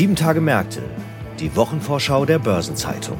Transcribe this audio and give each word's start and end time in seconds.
Sieben 0.00 0.16
Tage 0.16 0.40
Märkte, 0.40 0.80
die 1.40 1.54
Wochenvorschau 1.56 2.24
der 2.24 2.38
Börsenzeitung. 2.38 3.18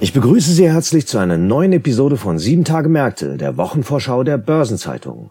Ich 0.00 0.12
begrüße 0.12 0.52
Sie 0.52 0.68
herzlich 0.68 1.06
zu 1.06 1.16
einer 1.16 1.38
neuen 1.38 1.72
Episode 1.72 2.18
von 2.18 2.38
Sieben 2.38 2.64
Tage 2.64 2.90
Märkte, 2.90 3.38
der 3.38 3.56
Wochenvorschau 3.56 4.22
der 4.22 4.36
Börsenzeitung. 4.36 5.30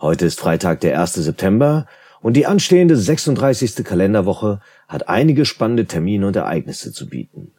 Heute 0.00 0.24
ist 0.24 0.40
Freitag, 0.40 0.80
der 0.80 0.98
1. 0.98 1.12
September 1.12 1.84
und 2.22 2.38
die 2.38 2.46
anstehende 2.46 2.96
36. 2.96 3.84
Kalenderwoche 3.84 4.60
hat 4.88 5.10
einige 5.10 5.44
spannende 5.44 5.84
Termine 5.84 6.26
und 6.26 6.36
Ereignisse 6.36 6.90
zu 6.90 7.06
bieten. 7.06 7.52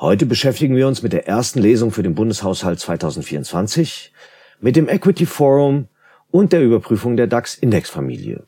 Heute 0.00 0.24
beschäftigen 0.24 0.76
wir 0.76 0.88
uns 0.88 1.02
mit 1.02 1.12
der 1.12 1.28
ersten 1.28 1.58
Lesung 1.60 1.90
für 1.90 2.02
den 2.02 2.14
Bundeshaushalt 2.14 2.80
2024, 2.80 4.14
mit 4.58 4.74
dem 4.74 4.88
Equity 4.88 5.26
Forum 5.26 5.88
und 6.30 6.54
der 6.54 6.62
Überprüfung 6.62 7.18
der 7.18 7.26
DAX-Indexfamilie. 7.26 8.44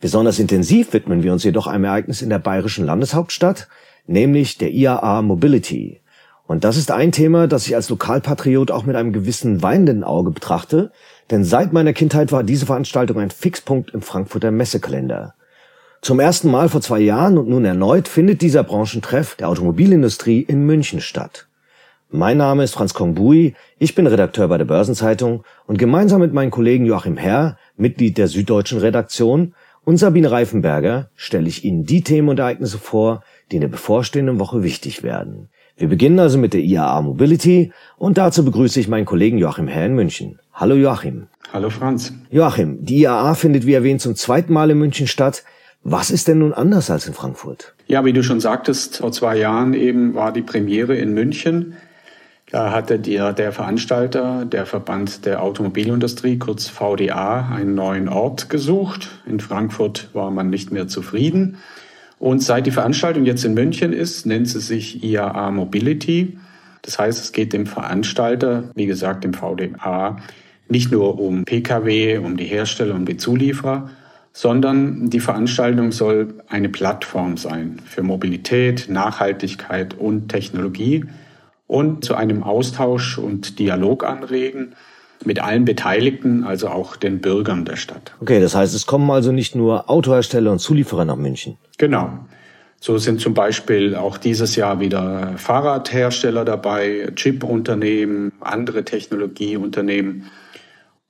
Besonders 0.00 0.38
intensiv 0.38 0.92
widmen 0.92 1.24
wir 1.24 1.32
uns 1.32 1.42
jedoch 1.42 1.66
einem 1.66 1.82
Ereignis 1.82 2.22
in 2.22 2.30
der 2.30 2.38
bayerischen 2.38 2.86
Landeshauptstadt, 2.86 3.66
nämlich 4.06 4.58
der 4.58 4.70
IAA 4.70 5.22
Mobility. 5.22 6.02
Und 6.46 6.62
das 6.62 6.76
ist 6.76 6.92
ein 6.92 7.10
Thema, 7.10 7.48
das 7.48 7.66
ich 7.66 7.74
als 7.74 7.90
Lokalpatriot 7.90 8.70
auch 8.70 8.84
mit 8.84 8.94
einem 8.94 9.12
gewissen 9.12 9.64
weinenden 9.64 10.04
Auge 10.04 10.30
betrachte, 10.30 10.92
denn 11.32 11.42
seit 11.42 11.72
meiner 11.72 11.94
Kindheit 11.94 12.30
war 12.30 12.44
diese 12.44 12.66
Veranstaltung 12.66 13.18
ein 13.18 13.30
Fixpunkt 13.30 13.90
im 13.90 14.02
Frankfurter 14.02 14.52
Messekalender. 14.52 15.34
Zum 16.06 16.20
ersten 16.20 16.52
Mal 16.52 16.68
vor 16.68 16.80
zwei 16.80 17.00
Jahren 17.00 17.36
und 17.36 17.48
nun 17.48 17.64
erneut 17.64 18.06
findet 18.06 18.40
dieser 18.40 18.62
Branchentreff 18.62 19.34
der 19.34 19.48
Automobilindustrie 19.48 20.40
in 20.40 20.64
München 20.64 21.00
statt. 21.00 21.48
Mein 22.12 22.36
Name 22.36 22.62
ist 22.62 22.74
Franz 22.74 22.94
Kongbui, 22.94 23.56
ich 23.80 23.96
bin 23.96 24.06
Redakteur 24.06 24.46
bei 24.46 24.56
der 24.56 24.66
Börsenzeitung 24.66 25.42
und 25.66 25.80
gemeinsam 25.80 26.20
mit 26.20 26.32
meinen 26.32 26.52
Kollegen 26.52 26.86
Joachim 26.86 27.16
Herr, 27.16 27.58
Mitglied 27.76 28.18
der 28.18 28.28
Süddeutschen 28.28 28.78
Redaktion, 28.78 29.54
und 29.84 29.96
Sabine 29.96 30.30
Reifenberger 30.30 31.10
stelle 31.16 31.48
ich 31.48 31.64
Ihnen 31.64 31.82
die 31.82 32.02
Themen 32.02 32.28
und 32.28 32.38
Ereignisse 32.38 32.78
vor, 32.78 33.24
die 33.50 33.56
in 33.56 33.62
der 33.62 33.68
bevorstehenden 33.68 34.38
Woche 34.38 34.62
wichtig 34.62 35.02
werden. 35.02 35.48
Wir 35.76 35.88
beginnen 35.88 36.20
also 36.20 36.38
mit 36.38 36.54
der 36.54 36.60
IAA 36.60 37.02
Mobility 37.02 37.72
und 37.98 38.16
dazu 38.16 38.44
begrüße 38.44 38.78
ich 38.78 38.86
meinen 38.86 39.06
Kollegen 39.06 39.38
Joachim 39.38 39.66
Herr 39.66 39.86
in 39.86 39.96
München. 39.96 40.38
Hallo 40.52 40.76
Joachim. 40.76 41.26
Hallo 41.52 41.68
Franz. 41.68 42.12
Joachim, 42.30 42.84
die 42.84 43.00
IAA 43.00 43.34
findet 43.34 43.66
wie 43.66 43.74
erwähnt 43.74 44.00
zum 44.00 44.14
zweiten 44.14 44.52
Mal 44.52 44.70
in 44.70 44.78
München 44.78 45.08
statt. 45.08 45.42
Was 45.88 46.10
ist 46.10 46.26
denn 46.26 46.40
nun 46.40 46.52
anders 46.52 46.90
als 46.90 47.06
in 47.06 47.14
Frankfurt? 47.14 47.72
Ja, 47.86 48.04
wie 48.04 48.12
du 48.12 48.24
schon 48.24 48.40
sagtest, 48.40 48.96
vor 48.96 49.12
zwei 49.12 49.36
Jahren 49.36 49.72
eben 49.72 50.16
war 50.16 50.32
die 50.32 50.42
Premiere 50.42 50.96
in 50.96 51.14
München. 51.14 51.76
Da 52.50 52.72
hatte 52.72 52.98
der, 52.98 53.32
der 53.32 53.52
Veranstalter, 53.52 54.44
der 54.46 54.66
Verband 54.66 55.24
der 55.26 55.44
Automobilindustrie, 55.44 56.38
kurz 56.38 56.66
VDA, 56.66 57.50
einen 57.54 57.76
neuen 57.76 58.08
Ort 58.08 58.50
gesucht. 58.50 59.20
In 59.26 59.38
Frankfurt 59.38 60.10
war 60.12 60.32
man 60.32 60.50
nicht 60.50 60.72
mehr 60.72 60.88
zufrieden. 60.88 61.58
Und 62.18 62.42
seit 62.42 62.66
die 62.66 62.72
Veranstaltung 62.72 63.24
jetzt 63.24 63.44
in 63.44 63.54
München 63.54 63.92
ist, 63.92 64.26
nennt 64.26 64.48
sie 64.48 64.60
sich 64.60 65.04
IAA 65.04 65.52
Mobility. 65.52 66.36
Das 66.82 66.98
heißt, 66.98 67.22
es 67.22 67.30
geht 67.30 67.52
dem 67.52 67.66
Veranstalter, 67.66 68.72
wie 68.74 68.86
gesagt, 68.86 69.22
dem 69.22 69.34
VDA, 69.34 70.16
nicht 70.68 70.90
nur 70.90 71.20
um 71.20 71.44
Pkw, 71.44 72.18
um 72.18 72.36
die 72.36 72.46
Hersteller, 72.46 72.96
um 72.96 73.06
die 73.06 73.18
Zulieferer, 73.18 73.88
sondern 74.36 75.08
die 75.08 75.20
Veranstaltung 75.20 75.92
soll 75.92 76.34
eine 76.46 76.68
Plattform 76.68 77.38
sein 77.38 77.80
für 77.86 78.02
Mobilität, 78.02 78.84
Nachhaltigkeit 78.90 79.94
und 79.94 80.28
Technologie 80.28 81.06
und 81.66 82.04
zu 82.04 82.14
einem 82.14 82.42
Austausch 82.42 83.16
und 83.16 83.58
Dialog 83.58 84.04
anregen 84.04 84.74
mit 85.24 85.40
allen 85.40 85.64
Beteiligten, 85.64 86.44
also 86.44 86.68
auch 86.68 86.96
den 86.96 87.22
Bürgern 87.22 87.64
der 87.64 87.76
Stadt. 87.76 88.14
Okay, 88.20 88.38
das 88.38 88.54
heißt, 88.54 88.74
es 88.74 88.84
kommen 88.84 89.10
also 89.10 89.32
nicht 89.32 89.54
nur 89.54 89.88
Autohersteller 89.88 90.52
und 90.52 90.58
Zulieferer 90.58 91.06
nach 91.06 91.16
München. 91.16 91.56
Genau. 91.78 92.10
So 92.78 92.98
sind 92.98 93.22
zum 93.22 93.32
Beispiel 93.32 93.94
auch 93.94 94.18
dieses 94.18 94.54
Jahr 94.54 94.80
wieder 94.80 95.32
Fahrradhersteller 95.38 96.44
dabei, 96.44 97.10
Chipunternehmen, 97.16 98.32
andere 98.40 98.84
Technologieunternehmen. 98.84 100.26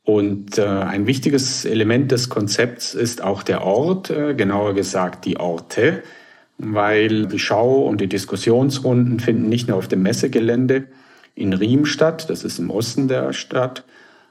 Und 0.07 0.57
äh, 0.57 0.65
ein 0.65 1.09
wichtiges 1.09 1.65
Element 1.65 2.13
des 2.13 2.29
Konzepts 2.29 2.95
ist 2.95 3.25
auch 3.25 3.43
der 3.43 3.63
Ort, 3.65 4.09
äh, 4.09 4.35
genauer 4.35 4.73
gesagt 4.75 5.25
die 5.25 5.37
Orte, 5.37 6.05
weil 6.59 7.27
die 7.27 7.41
Schau 7.41 7.83
und 7.83 8.01
die 8.01 8.09
Diskussionsrunden 8.09 9.19
finden 9.19 9.49
nicht 9.49 9.67
nur 9.67 9.77
auf 9.77 9.89
dem 9.89 10.03
Messegelände 10.03 10.85
in 11.35 11.53
Riem 11.53 11.87
statt, 11.87 12.31
das 12.31 12.45
ist 12.45 12.61
im 12.61 12.71
Osten 12.71 13.09
der 13.09 13.33
Stadt, 13.33 13.83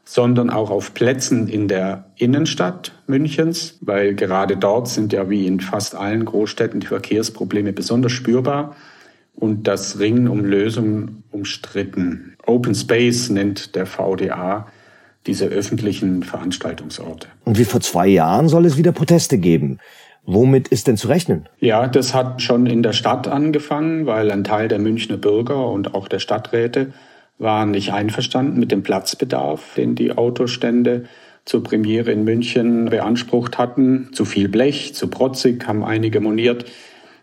sondern 0.05 0.49
auch 0.49 0.69
auf 0.69 0.93
Plätzen 0.93 1.49
in 1.49 1.67
der 1.67 2.05
Innenstadt 2.15 2.93
Münchens, 3.05 3.77
weil 3.81 4.15
gerade 4.15 4.55
dort 4.55 4.87
sind 4.87 5.11
ja 5.11 5.29
wie 5.29 5.45
in 5.45 5.59
fast 5.59 5.93
allen 5.93 6.23
Großstädten 6.23 6.79
die 6.79 6.87
Verkehrsprobleme 6.87 7.73
besonders 7.73 8.13
spürbar 8.13 8.77
und 9.33 9.67
das 9.67 9.99
Ringen 9.99 10.29
um 10.29 10.45
Lösungen 10.45 11.23
umstritten. 11.31 12.37
Open 12.45 12.75
Space 12.75 13.29
nennt 13.29 13.75
der 13.75 13.85
VDA 13.85 14.67
diese 15.27 15.45
öffentlichen 15.45 16.23
Veranstaltungsorte. 16.23 17.27
Und 17.43 17.57
wie 17.57 17.65
vor 17.65 17.81
zwei 17.81 18.07
Jahren 18.07 18.47
soll 18.47 18.65
es 18.65 18.77
wieder 18.77 18.91
Proteste 18.91 19.37
geben. 19.37 19.79
Womit 20.25 20.69
ist 20.69 20.87
denn 20.87 20.97
zu 20.97 21.07
rechnen? 21.07 21.47
Ja, 21.59 21.87
das 21.87 22.15
hat 22.15 22.41
schon 22.41 22.65
in 22.65 22.81
der 22.81 22.93
Stadt 22.93 23.27
angefangen, 23.27 24.07
weil 24.07 24.31
ein 24.31 24.43
Teil 24.43 24.67
der 24.67 24.79
Münchner 24.79 25.17
Bürger 25.17 25.69
und 25.69 25.93
auch 25.93 26.07
der 26.07 26.19
Stadträte 26.19 26.93
waren 27.37 27.71
nicht 27.71 27.93
einverstanden 27.93 28.59
mit 28.59 28.71
dem 28.71 28.81
Platzbedarf, 28.81 29.75
den 29.75 29.93
die 29.93 30.17
Autostände 30.17 31.05
zur 31.43 31.63
Premiere 31.63 32.11
in 32.11 32.23
München 32.23 32.85
beansprucht 32.85 33.59
hatten. 33.59 34.09
Zu 34.13 34.25
viel 34.25 34.49
Blech, 34.49 34.95
zu 34.95 35.09
protzig, 35.09 35.67
haben 35.67 35.83
einige 35.83 36.21
moniert. 36.21 36.65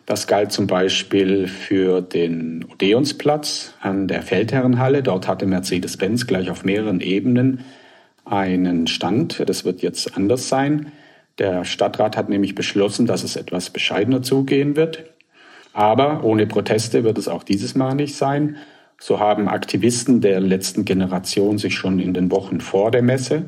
Das 0.06 0.28
galt 0.28 0.52
zum 0.52 0.66
Beispiel 0.68 1.48
für 1.48 2.02
den 2.02 2.64
Odeonsplatz 2.72 3.74
an 3.80 4.06
der 4.06 4.22
Feldherrenhalle. 4.22 5.02
Dort 5.02 5.26
hatte 5.26 5.46
Mercedes-Benz 5.46 6.26
gleich 6.26 6.50
auf 6.50 6.64
mehreren 6.64 7.00
Ebenen 7.00 7.64
einen 8.24 8.86
Stand. 8.86 9.42
Das 9.46 9.64
wird 9.64 9.82
jetzt 9.82 10.16
anders 10.16 10.48
sein. 10.48 10.92
Der 11.38 11.64
Stadtrat 11.64 12.16
hat 12.16 12.28
nämlich 12.28 12.54
beschlossen, 12.54 13.06
dass 13.06 13.24
es 13.24 13.36
etwas 13.36 13.70
bescheidener 13.70 14.22
zugehen 14.22 14.76
wird. 14.76 15.04
Aber 15.72 16.24
ohne 16.24 16.46
Proteste 16.46 17.04
wird 17.04 17.18
es 17.18 17.28
auch 17.28 17.42
dieses 17.42 17.74
Mal 17.74 17.94
nicht 17.94 18.14
sein. 18.14 18.56
So 19.00 19.18
haben 19.18 19.48
Aktivisten 19.48 20.20
der 20.20 20.40
letzten 20.40 20.84
Generation 20.84 21.58
sich 21.58 21.74
schon 21.74 21.98
in 21.98 22.14
den 22.14 22.30
Wochen 22.30 22.60
vor 22.60 22.90
der 22.90 23.02
Messe 23.02 23.46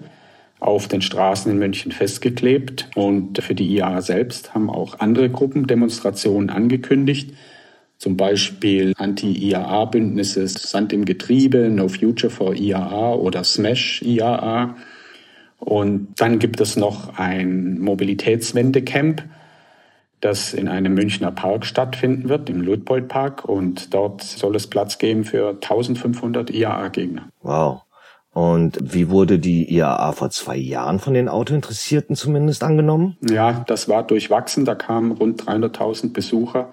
auf 0.58 0.88
den 0.88 1.02
Straßen 1.02 1.52
in 1.52 1.58
München 1.58 1.92
festgeklebt. 1.92 2.88
Und 2.94 3.42
für 3.42 3.54
die 3.54 3.68
IAA 3.76 4.00
selbst 4.00 4.54
haben 4.54 4.70
auch 4.70 4.98
andere 5.00 5.28
Gruppen 5.30 5.66
Demonstrationen 5.66 6.50
angekündigt 6.50 7.34
zum 7.98 8.16
Beispiel 8.16 8.92
Anti-IAA-Bündnisse 8.96 10.46
Sand 10.48 10.92
im 10.92 11.04
Getriebe, 11.04 11.68
No 11.70 11.88
Future 11.88 12.30
for 12.30 12.54
IAA 12.54 13.14
oder 13.14 13.44
Smash 13.44 14.02
IAA. 14.02 14.76
Und 15.58 16.08
dann 16.16 16.38
gibt 16.38 16.60
es 16.60 16.76
noch 16.76 17.18
ein 17.18 17.78
Mobilitätswende-Camp, 17.80 19.24
das 20.20 20.52
in 20.52 20.68
einem 20.68 20.94
Münchner 20.94 21.30
Park 21.30 21.64
stattfinden 21.64 22.28
wird, 22.28 22.50
im 22.50 22.60
Luitpoldpark. 22.60 23.44
Und 23.44 23.94
dort 23.94 24.22
soll 24.22 24.56
es 24.56 24.66
Platz 24.66 24.98
geben 24.98 25.24
für 25.24 25.50
1500 25.50 26.50
IAA-Gegner. 26.50 27.28
Wow. 27.42 27.82
Und 28.34 28.78
wie 28.82 29.10
wurde 29.10 29.38
die 29.38 29.72
IAA 29.72 30.12
vor 30.12 30.28
zwei 30.30 30.56
Jahren 30.56 30.98
von 30.98 31.14
den 31.14 31.28
Autointeressierten 31.28 32.16
zumindest 32.16 32.64
angenommen? 32.64 33.16
Ja, 33.30 33.64
das 33.68 33.88
war 33.88 34.02
durchwachsen. 34.04 34.64
Da 34.64 34.74
kamen 34.74 35.12
rund 35.12 35.44
300.000 35.44 36.12
Besucher 36.12 36.72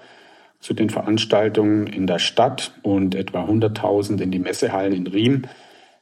zu 0.61 0.73
den 0.73 0.89
Veranstaltungen 0.89 1.87
in 1.87 2.07
der 2.07 2.19
Stadt 2.19 2.71
und 2.83 3.15
etwa 3.15 3.43
100.000 3.43 4.21
in 4.21 4.31
die 4.31 4.39
Messehallen 4.39 4.93
in 4.93 5.07
Riem. 5.07 5.43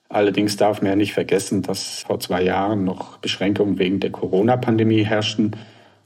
Allerdings 0.10 0.58
darf 0.58 0.82
man 0.82 0.92
ja 0.92 0.96
nicht 0.96 1.14
vergessen, 1.14 1.62
dass 1.62 2.04
vor 2.04 2.20
zwei 2.20 2.44
Jahren 2.44 2.84
noch 2.84 3.18
Beschränkungen 3.18 3.80
wegen 3.80 4.00
der 4.00 4.12
Corona-Pandemie 4.12 5.04
herrschten 5.04 5.56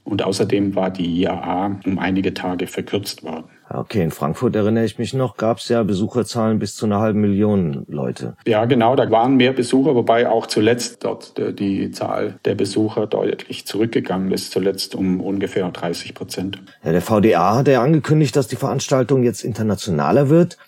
und 0.04 0.22
außerdem 0.22 0.74
war 0.74 0.90
die 0.90 1.22
IAA 1.22 1.80
um 1.86 1.98
einige 1.98 2.34
Tage 2.34 2.66
verkürzt 2.66 3.24
worden. 3.24 3.44
Okay, 3.70 4.02
in 4.02 4.10
Frankfurt 4.10 4.54
erinnere 4.54 4.84
ich 4.84 4.98
mich 4.98 5.14
noch, 5.14 5.36
gab 5.36 5.58
es 5.58 5.68
ja 5.68 5.82
Besucherzahlen 5.82 6.58
bis 6.58 6.76
zu 6.76 6.84
einer 6.84 7.00
halben 7.00 7.20
Million 7.20 7.84
Leute. 7.88 8.36
Ja, 8.46 8.66
genau, 8.66 8.94
da 8.94 9.10
waren 9.10 9.36
mehr 9.36 9.52
Besucher, 9.52 9.94
wobei 9.94 10.28
auch 10.28 10.46
zuletzt 10.46 11.04
dort 11.04 11.34
die 11.58 11.90
Zahl 11.90 12.38
der 12.44 12.54
Besucher 12.54 13.06
deutlich 13.06 13.66
zurückgegangen 13.66 14.30
ist, 14.32 14.52
zuletzt 14.52 14.94
um 14.94 15.20
ungefähr 15.20 15.68
30 15.68 16.14
Prozent. 16.14 16.62
Ja, 16.84 16.92
der 16.92 17.00
VDA 17.00 17.56
hat 17.56 17.68
ja 17.68 17.82
angekündigt, 17.82 18.36
dass 18.36 18.46
die 18.46 18.56
Veranstaltung 18.56 19.24
jetzt 19.24 19.42
internationaler 19.42 20.28
wird. 20.28 20.58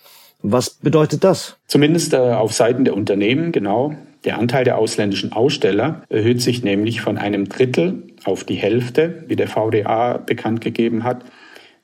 Was 0.41 0.71
bedeutet 0.71 1.23
das? 1.23 1.57
Zumindest 1.67 2.13
äh, 2.13 2.17
auf 2.17 2.53
Seiten 2.53 2.83
der 2.83 2.95
Unternehmen, 2.95 3.51
genau. 3.51 3.95
Der 4.25 4.37
Anteil 4.37 4.63
der 4.63 4.77
ausländischen 4.77 5.31
Aussteller 5.31 6.03
erhöht 6.09 6.41
sich 6.41 6.63
nämlich 6.63 7.01
von 7.01 7.17
einem 7.17 7.49
Drittel 7.49 8.03
auf 8.23 8.43
die 8.43 8.55
Hälfte, 8.55 9.23
wie 9.27 9.35
der 9.35 9.47
VDA 9.47 10.17
bekannt 10.17 10.61
gegeben 10.61 11.03
hat. 11.03 11.23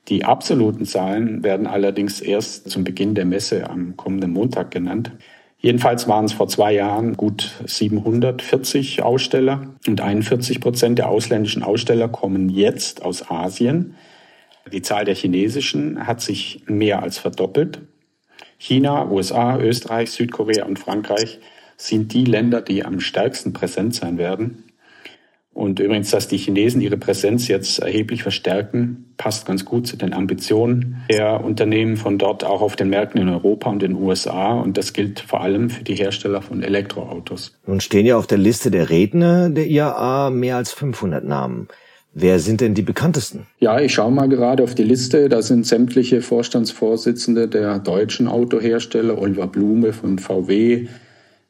Die 0.08 0.24
absoluten 0.24 0.84
Zahlen 0.84 1.42
werden 1.42 1.66
allerdings 1.66 2.20
erst 2.20 2.68
zum 2.68 2.84
Beginn 2.84 3.14
der 3.14 3.24
Messe 3.24 3.70
am 3.70 3.96
kommenden 3.96 4.32
Montag 4.32 4.70
genannt. 4.70 5.12
Jedenfalls 5.58 6.06
waren 6.08 6.26
es 6.26 6.34
vor 6.34 6.48
zwei 6.48 6.74
Jahren 6.74 7.16
gut 7.16 7.52
740 7.64 9.02
Aussteller 9.02 9.74
und 9.86 10.02
41 10.02 10.60
Prozent 10.60 10.98
der 10.98 11.08
ausländischen 11.08 11.62
Aussteller 11.62 12.08
kommen 12.08 12.50
jetzt 12.50 13.02
aus 13.02 13.30
Asien. 13.30 13.94
Die 14.70 14.82
Zahl 14.82 15.06
der 15.06 15.14
chinesischen 15.14 16.06
hat 16.06 16.20
sich 16.20 16.64
mehr 16.66 17.02
als 17.02 17.16
verdoppelt. 17.16 17.80
China, 18.58 19.10
USA, 19.10 19.58
Österreich, 19.58 20.10
Südkorea 20.10 20.66
und 20.66 20.78
Frankreich 20.78 21.40
sind 21.76 22.12
die 22.12 22.24
Länder, 22.24 22.60
die 22.60 22.84
am 22.84 23.00
stärksten 23.00 23.52
präsent 23.52 23.94
sein 23.94 24.18
werden. 24.18 24.64
Und 25.54 25.78
übrigens, 25.78 26.10
dass 26.10 26.26
die 26.26 26.36
Chinesen 26.36 26.80
ihre 26.80 26.96
Präsenz 26.96 27.46
jetzt 27.46 27.78
erheblich 27.78 28.24
verstärken, 28.24 29.14
passt 29.16 29.46
ganz 29.46 29.64
gut 29.64 29.86
zu 29.86 29.96
den 29.96 30.12
Ambitionen 30.12 31.04
der 31.08 31.44
Unternehmen 31.44 31.96
von 31.96 32.18
dort 32.18 32.42
auch 32.42 32.60
auf 32.60 32.74
den 32.74 32.90
Märkten 32.90 33.20
in 33.20 33.28
Europa 33.28 33.70
und 33.70 33.80
den 33.80 33.94
USA. 33.94 34.54
Und 34.54 34.76
das 34.76 34.92
gilt 34.92 35.20
vor 35.20 35.42
allem 35.42 35.70
für 35.70 35.84
die 35.84 35.94
Hersteller 35.94 36.42
von 36.42 36.64
Elektroautos. 36.64 37.56
Nun 37.66 37.80
stehen 37.80 38.04
ja 38.04 38.16
auf 38.16 38.26
der 38.26 38.38
Liste 38.38 38.72
der 38.72 38.90
Redner 38.90 39.48
der 39.48 39.68
IAA 39.68 40.30
mehr 40.30 40.56
als 40.56 40.72
500 40.72 41.24
Namen. 41.24 41.68
Wer 42.16 42.40
sind 42.40 42.60
denn 42.60 42.74
die 42.74 42.82
bekanntesten? 42.82 43.46
Ja, 43.60 43.80
ich 43.80 43.94
schaue 43.94 44.12
mal 44.12 44.28
gerade 44.28 44.62
auf 44.62 44.74
die 44.74 44.84
Liste. 44.84 45.28
Da 45.28 45.42
sind 45.42 45.66
sämtliche 45.66 46.20
Vorstandsvorsitzende 46.20 47.46
der 47.48 47.78
deutschen 47.78 48.26
Autohersteller, 48.26 49.18
Oliver 49.18 49.48
Blume 49.48 49.92
von 49.92 50.18
VW, 50.18 50.86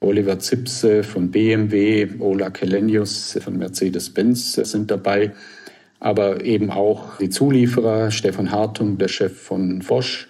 Oliver 0.00 0.38
Zipse 0.38 1.02
von 1.02 1.30
BMW, 1.30 2.08
Ola 2.18 2.50
Kelenius 2.50 3.38
von 3.42 3.56
Mercedes-Benz 3.56 4.54
sind 4.54 4.90
dabei, 4.90 5.32
aber 6.00 6.44
eben 6.44 6.70
auch 6.70 7.18
die 7.18 7.30
Zulieferer, 7.30 8.10
Stefan 8.10 8.50
Hartung, 8.50 8.98
der 8.98 9.08
Chef 9.08 9.40
von 9.40 9.78
Bosch 9.80 10.28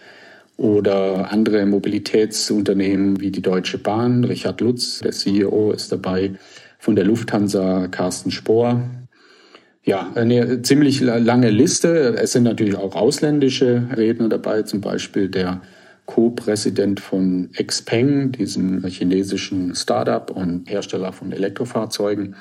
oder 0.57 1.33
andere 1.33 1.67
Mobilitätsunternehmen 1.67 3.21
wie 3.21 3.31
die 3.31 3.43
Deutsche 3.43 3.79
Bahn, 3.79 4.25
Richard 4.25 4.61
Lutz, 4.61 5.01
der 5.01 5.13
CEO 5.13 5.73
ist 5.73 5.91
dabei, 5.91 6.35
von 6.79 6.95
der 6.95 7.05
Lufthansa 7.05 7.89
Carsten 7.89 8.31
Spohr. 8.31 8.83
Ja, 9.83 10.13
eine 10.15 10.63
ziemlich 10.63 11.01
lange 11.01 11.51
Liste. 11.51 12.15
Es 12.17 12.33
sind 12.33 12.45
natürlich 12.45 12.77
auch 12.77 12.95
ausländische 12.95 13.89
Redner 13.95 14.29
dabei, 14.29 14.63
zum 14.63 14.81
Beispiel 14.81 15.29
der 15.29 15.61
Co-Präsident 16.07 17.01
von 17.01 17.51
Xpeng, 17.53 18.33
diesem 18.33 18.85
chinesischen 18.85 19.75
Startup 19.75 20.31
und 20.31 20.69
Hersteller 20.69 21.13
von 21.13 21.33
Elektrofahrzeugen. 21.33 22.37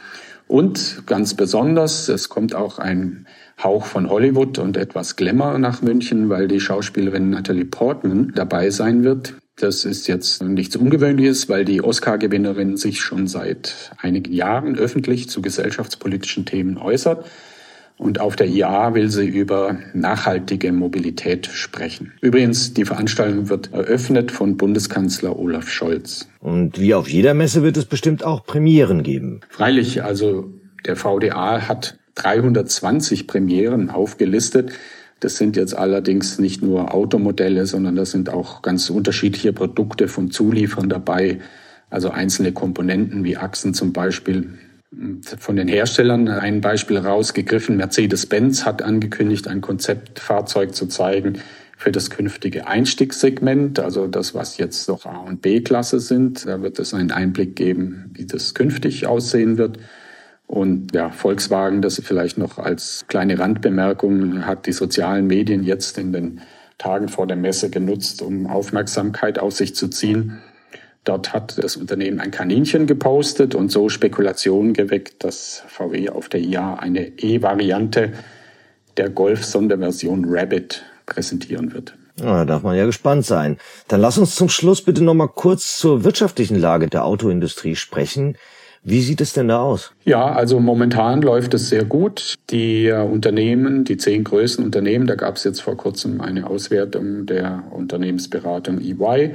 Und 0.48 1.04
ganz 1.06 1.33
besonders, 1.33 2.10
es 2.10 2.30
kommt 2.30 2.54
auch 2.54 2.77
ein 2.77 3.27
Hauch 3.62 3.86
von 3.86 4.10
Hollywood 4.10 4.60
und 4.60 4.77
etwas 4.77 5.15
Glamour 5.15 5.57
nach 5.57 5.81
München, 5.81 6.30
weil 6.30 6.48
die 6.48 6.60
Schauspielerin 6.60 7.30
Natalie 7.30 7.65
Portman 7.65 8.33
dabei 8.36 8.69
sein 8.69 9.04
wird. 9.04 9.36
Das 9.56 9.86
ist 9.86 10.07
jetzt 10.07 10.42
nichts 10.44 10.75
Ungewöhnliches, 10.75 11.48
weil 11.48 11.63
die 11.63 11.81
Oscar-Gewinnerin 11.81 12.75
sich 12.75 13.01
schon 13.01 13.27
seit 13.27 13.92
einigen 14.01 14.33
Jahren 14.33 14.75
öffentlich 14.77 15.30
zu 15.30 15.42
gesellschaftspolitischen 15.42 16.45
Themen 16.45 16.77
äußert. 16.77 17.25
Und 17.98 18.19
auf 18.19 18.36
der 18.36 18.48
IA 18.48 18.95
will 18.95 19.10
sie 19.10 19.28
über 19.28 19.78
nachhaltige 19.94 20.72
Mobilität 20.72 21.48
sprechen. 21.48 22.12
Übrigens, 22.22 22.74
die 22.74 22.86
Veranstaltung 22.86 23.50
wird 23.50 23.72
eröffnet 23.72 24.31
von 24.31 24.57
Bundeskanzler 24.57 25.38
Olaf 25.38 25.69
Scholz. 25.69 26.28
Und 26.40 26.80
wie 26.80 26.94
auf 26.94 27.07
jeder 27.07 27.34
Messe 27.34 27.63
wird 27.63 27.78
es 27.78 27.86
bestimmt 27.86 28.24
auch 28.24 28.45
Premieren 28.45 29.04
geben. 29.04 29.42
Freilich, 29.50 30.04
also 30.04 30.51
der 30.86 30.95
VDA 30.95 31.68
hat 31.68 31.98
320 32.16 33.28
Premieren 33.28 33.90
aufgelistet. 33.90 34.74
Das 35.19 35.38
sind 35.38 35.56
jetzt 35.56 35.75
allerdings 35.75 36.40
nicht 36.40 36.62
nur 36.62 36.94
Automodelle, 36.94 37.66
sondern 37.66 37.95
das 37.95 38.12
sind 38.12 38.30
auch 38.30 38.62
ganz 38.62 38.90
unterschiedliche 38.90 39.54
Produkte 39.54 40.07
von 40.07 40.31
Zulieferern 40.31 40.90
dabei. 40.90 41.40
Also 41.90 42.10
einzelne 42.10 42.51
Komponenten 42.51 43.24
wie 43.24 43.38
Achsen 43.38 43.74
zum 43.74 43.94
Beispiel 43.94 44.57
von 45.40 45.56
den 45.56 45.68
Herstellern 45.68 46.28
ein 46.28 46.62
Beispiel 46.62 46.98
rausgegriffen. 46.98 47.78
Mercedes-Benz 47.78 48.66
hat 48.66 48.81
angekündigt, 48.81 49.48
ein 49.48 49.62
Konzeptfahrzeug 49.62 50.75
zu 50.75 50.88
zeigen 50.88 51.40
für 51.78 51.92
das 51.92 52.10
künftige 52.10 52.68
Einstiegssegment, 52.68 53.80
also 53.80 54.07
das, 54.07 54.34
was 54.34 54.57
jetzt 54.57 54.88
noch 54.88 55.06
A- 55.06 55.18
und 55.18 55.42
B-Klasse 55.42 56.00
sind. 56.00 56.45
Da 56.45 56.62
wird 56.62 56.80
es 56.80 56.94
einen 56.94 57.12
Einblick 57.12 57.56
geben, 57.56 58.12
wie 58.13 58.25
das 58.25 58.54
künftig 58.54 59.06
aussehen 59.06 59.57
wird. 59.57 59.80
Und 60.48 60.94
ja, 60.94 61.10
Volkswagen, 61.10 61.81
das 61.81 62.00
vielleicht 62.04 62.38
noch 62.38 62.57
als 62.57 63.06
kleine 63.07 63.40
Randbemerkung, 63.40 64.45
hat 64.45 64.68
die 64.68 64.72
sozialen 64.72 65.28
Medien 65.28 65.63
jetzt 65.63 65.98
in 65.98 66.13
den 66.13 66.42
Tagen 66.78 67.07
vor 67.07 67.28
der 67.28 67.38
Messe 67.38 67.69
genutzt, 67.69 68.22
um 68.22 68.48
Aufmerksamkeit 68.48 69.40
auf 69.40 69.54
sich 69.54 69.75
zu 69.75 69.88
ziehen. 69.88 70.40
Dort 71.04 71.34
hat 71.34 71.62
das 71.62 71.76
Unternehmen 71.76 72.20
ein 72.20 72.32
Kaninchen 72.32 72.88
gepostet 72.88 73.56
und 73.56 73.72
so 73.72 73.90
Spekulationen 73.90 74.74
geweckt, 74.74 75.24
dass 75.24 75.64
VW 75.68 76.10
auf 76.10 76.30
der 76.30 76.40
IA 76.40 76.76
eine 76.76 77.08
E-Variante 77.18 78.14
der 78.96 79.10
Golf-Sonderversion 79.10 80.26
Rabbit 80.28 80.84
präsentieren 81.06 81.74
wird. 81.74 81.96
Ja, 82.20 82.40
da 82.40 82.46
darf 82.46 82.64
man 82.64 82.78
ja 82.78 82.86
gespannt 82.86 83.26
sein. 83.26 83.58
Dann 83.88 84.00
lass 84.00 84.18
uns 84.18 84.36
zum 84.36 84.48
Schluss 84.48 84.82
bitte 84.82 85.04
noch 85.04 85.16
mal 85.16 85.28
kurz 85.28 85.78
zur 85.78 86.04
wirtschaftlichen 86.04 86.60
Lage 86.60 86.88
der 86.88 87.06
Autoindustrie 87.06 87.76
sprechen. 87.76 88.38
Wie 88.86 89.02
sieht 89.02 89.22
es 89.22 89.34
denn 89.34 89.48
da 89.48 89.62
aus? 89.62 89.92
Ja, 90.04 90.32
also 90.34 90.60
momentan 90.60 91.22
läuft 91.22 91.54
es 91.54 91.70
sehr 91.70 91.86
gut. 91.86 92.36
Die 92.50 92.88
äh, 92.88 93.02
Unternehmen, 93.02 93.86
die 93.86 93.98
zehn 93.98 94.26
größten 94.26 94.64
Unternehmen, 94.64 95.08
da 95.08 95.16
gab 95.16 95.38
es 95.38 95.46
jetzt 95.46 95.62
vor 95.62 95.78
kurzem 95.78 96.20
eine 96.20 96.48
Auswertung 96.50 97.26
der 97.26 97.64
Unternehmensberatung 97.72 98.80
EY 98.82 99.34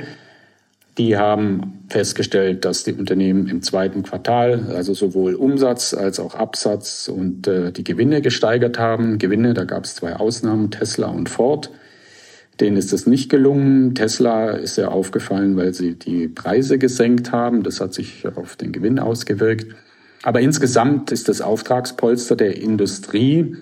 die 0.98 1.16
haben 1.16 1.84
festgestellt, 1.88 2.64
dass 2.64 2.84
die 2.84 2.92
Unternehmen 2.92 3.48
im 3.48 3.62
zweiten 3.62 4.02
Quartal 4.02 4.72
also 4.74 4.92
sowohl 4.94 5.34
Umsatz 5.34 5.94
als 5.94 6.18
auch 6.18 6.34
Absatz 6.34 7.08
und 7.08 7.46
äh, 7.46 7.72
die 7.72 7.84
Gewinne 7.84 8.20
gesteigert 8.20 8.78
haben. 8.78 9.18
Gewinne, 9.18 9.54
da 9.54 9.64
gab 9.64 9.84
es 9.84 9.94
zwei 9.94 10.16
Ausnahmen, 10.16 10.70
Tesla 10.70 11.06
und 11.06 11.28
Ford. 11.28 11.70
Denen 12.60 12.76
ist 12.76 12.92
es 12.92 13.06
nicht 13.06 13.30
gelungen. 13.30 13.94
Tesla 13.94 14.50
ist 14.50 14.74
sehr 14.74 14.90
aufgefallen, 14.90 15.56
weil 15.56 15.72
sie 15.72 15.94
die 15.94 16.26
Preise 16.26 16.78
gesenkt 16.78 17.30
haben. 17.30 17.62
Das 17.62 17.80
hat 17.80 17.94
sich 17.94 18.26
auf 18.34 18.56
den 18.56 18.72
Gewinn 18.72 18.98
ausgewirkt. 18.98 19.68
Aber 20.24 20.40
insgesamt 20.40 21.12
ist 21.12 21.28
das 21.28 21.40
Auftragspolster 21.40 22.34
der 22.34 22.60
Industrie 22.60 23.56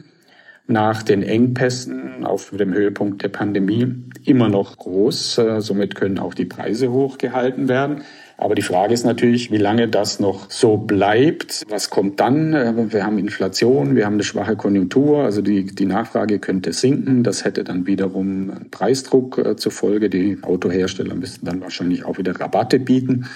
nach 0.69 1.03
den 1.03 1.23
Engpässen 1.23 2.25
auf 2.25 2.51
dem 2.51 2.75
Höhepunkt 2.75 3.23
der 3.23 3.29
Pandemie 3.29 3.95
immer 4.25 4.49
noch 4.49 4.77
groß. 4.77 5.39
Äh, 5.39 5.61
somit 5.61 5.95
können 5.95 6.19
auch 6.19 6.35
die 6.35 6.45
Preise 6.45 6.91
hochgehalten 6.91 7.69
werden. 7.69 8.03
Aber 8.39 8.55
die 8.55 8.63
Frage 8.63 8.93
ist 8.93 9.05
natürlich, 9.05 9.51
wie 9.51 9.57
lange 9.57 9.89
das 9.89 10.21
noch 10.21 10.51
so 10.51 10.77
bleibt. 10.77 11.65
Was 11.71 11.89
kommt 11.89 12.21
dann? 12.21 12.53
Äh, 12.53 12.93
wir 12.93 13.05
haben 13.05 13.19
Inflation, 13.19 13.95
wir 13.95 14.05
haben 14.05 14.15
eine 14.15 14.25
schwache 14.25 14.57
Konjunktur, 14.57 15.23
also 15.23 15.41
die, 15.41 15.67
die 15.67 15.87
Nachfrage 15.87 16.39
könnte 16.39 16.73
sinken. 16.73 17.23
Das 17.23 17.45
hätte 17.45 17.63
dann 17.63 17.87
wiederum 17.87 18.53
Preisdruck 18.71 19.39
äh, 19.39 19.57
zur 19.57 19.73
Folge. 19.73 20.11
Die 20.11 20.39
Autohersteller 20.43 21.15
müssten 21.15 21.47
dann 21.47 21.61
wahrscheinlich 21.61 22.05
auch 22.05 22.19
wieder 22.19 22.39
Rabatte 22.39 22.81
bieten. 22.81 23.27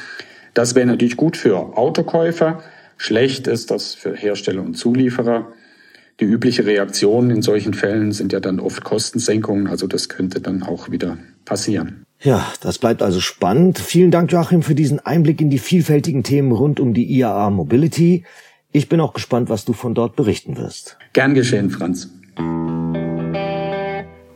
Das 0.53 0.75
wäre 0.75 0.87
natürlich 0.87 1.17
gut 1.17 1.37
für 1.37 1.79
Autokäufer. 1.79 2.61
Schlecht 2.97 3.47
ist 3.47 3.71
das 3.71 3.95
für 3.95 4.15
Hersteller 4.15 4.63
und 4.63 4.75
Zulieferer. 4.75 5.47
Die 6.21 6.27
übliche 6.27 6.67
Reaktion 6.67 7.31
in 7.31 7.41
solchen 7.41 7.73
Fällen 7.73 8.13
sind 8.13 8.33
ja 8.33 8.41
dann 8.41 8.61
oft 8.61 8.85
Kostensenkungen, 8.85 9.67
also 9.67 9.87
das 9.87 10.11
könnte 10.11 10.43
dann 10.43 10.63
auch 10.63 10.91
wieder 10.91 11.17
passieren. 11.47 12.05
Ja, 12.21 12.47
das 12.61 12.79
bleibt 12.79 13.03
also 13.03 13.21
spannend. 13.21 13.79
Vielen 13.79 14.11
Dank, 14.11 14.31
Joachim, 14.31 14.63
für 14.63 14.75
diesen 14.75 15.01
Einblick 15.01 15.41
in 15.41 15.49
die 15.49 15.59
vielfältigen 15.59 16.23
Themen 16.23 16.53
rund 16.53 16.79
um 16.79 16.93
die 16.93 17.11
IAA 17.11 17.49
Mobility. 17.49 18.25
Ich 18.71 18.91
bin 18.91 19.01
auch 19.01 19.15
gespannt, 19.15 19.49
was 19.49 19.65
du 19.65 19.73
von 19.73 19.95
dort 19.95 20.15
berichten 20.17 20.59
wirst. 20.59 20.99
Gern 21.15 21.33
geschehen, 21.33 21.71
Franz. 21.71 22.11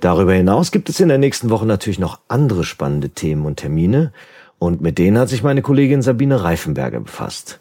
Darüber 0.00 0.32
hinaus 0.32 0.70
gibt 0.70 0.88
es 0.88 1.00
in 1.00 1.08
der 1.08 1.18
nächsten 1.18 1.50
Woche 1.50 1.66
natürlich 1.66 1.98
noch 1.98 2.20
andere 2.28 2.64
spannende 2.64 3.10
Themen 3.10 3.44
und 3.44 3.56
Termine. 3.56 4.12
Und 4.58 4.80
mit 4.80 4.96
denen 4.96 5.18
hat 5.18 5.28
sich 5.28 5.42
meine 5.42 5.60
Kollegin 5.60 6.00
Sabine 6.00 6.42
Reifenberger 6.42 7.00
befasst. 7.00 7.60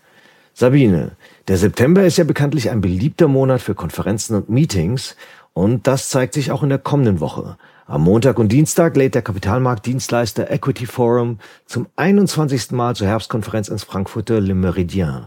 Sabine, 0.56 1.12
der 1.48 1.58
September 1.58 2.04
ist 2.04 2.18
ja 2.18 2.24
bekanntlich 2.24 2.70
ein 2.70 2.80
beliebter 2.80 3.28
Monat 3.28 3.62
für 3.62 3.74
Konferenzen 3.74 4.36
und 4.36 4.50
Meetings 4.50 5.16
und 5.54 5.88
das 5.88 6.10
zeigt 6.10 6.36
sich 6.36 6.52
auch 6.52 6.62
in 6.62 6.70
der 6.70 6.78
kommenden 6.78 7.20
Woche. 7.20 7.58
Am 7.88 8.04
Montag 8.04 8.38
und 8.38 8.52
Dienstag 8.52 8.96
lädt 8.96 9.16
der 9.16 9.24
Kapitalmarktdienstleister 9.24 10.52
Equity 10.52 10.86
Forum 10.86 11.40
zum 11.66 11.88
21. 11.96 12.72
Mal 12.72 12.96
zur 12.96 13.08
Herbstkonferenz 13.08 13.68
ins 13.68 13.84
Frankfurter 13.84 14.40
Le 14.40 14.54
Meridien. 14.54 15.26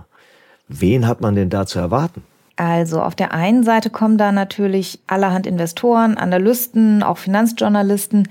Wen 0.68 1.08
hat 1.08 1.20
man 1.20 1.34
denn 1.34 1.50
da 1.50 1.66
zu 1.66 1.80
erwarten? 1.80 2.22
Also 2.54 3.02
auf 3.02 3.14
der 3.14 3.34
einen 3.34 3.64
Seite 3.64 3.90
kommen 3.90 4.16
da 4.16 4.32
natürlich 4.32 5.00
allerhand 5.06 5.46
Investoren, 5.46 6.16
Analysten, 6.16 7.02
auch 7.02 7.18
Finanzjournalisten, 7.18 8.28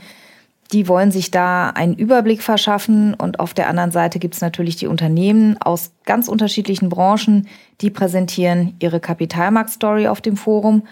die 0.71 0.87
wollen 0.87 1.11
sich 1.11 1.31
da 1.31 1.69
einen 1.69 1.95
Überblick 1.95 2.41
verschaffen 2.41 3.13
und 3.13 3.39
auf 3.39 3.53
der 3.53 3.69
anderen 3.69 3.91
Seite 3.91 4.19
gibt 4.19 4.35
es 4.35 4.41
natürlich 4.41 4.75
die 4.75 4.87
Unternehmen 4.87 5.57
aus 5.61 5.91
ganz 6.05 6.27
unterschiedlichen 6.27 6.89
Branchen, 6.89 7.47
die 7.81 7.89
präsentieren 7.89 8.75
ihre 8.79 8.99
Kapitalmarktstory 8.99 10.07
auf 10.07 10.21
dem 10.21 10.37
Forum 10.37 10.83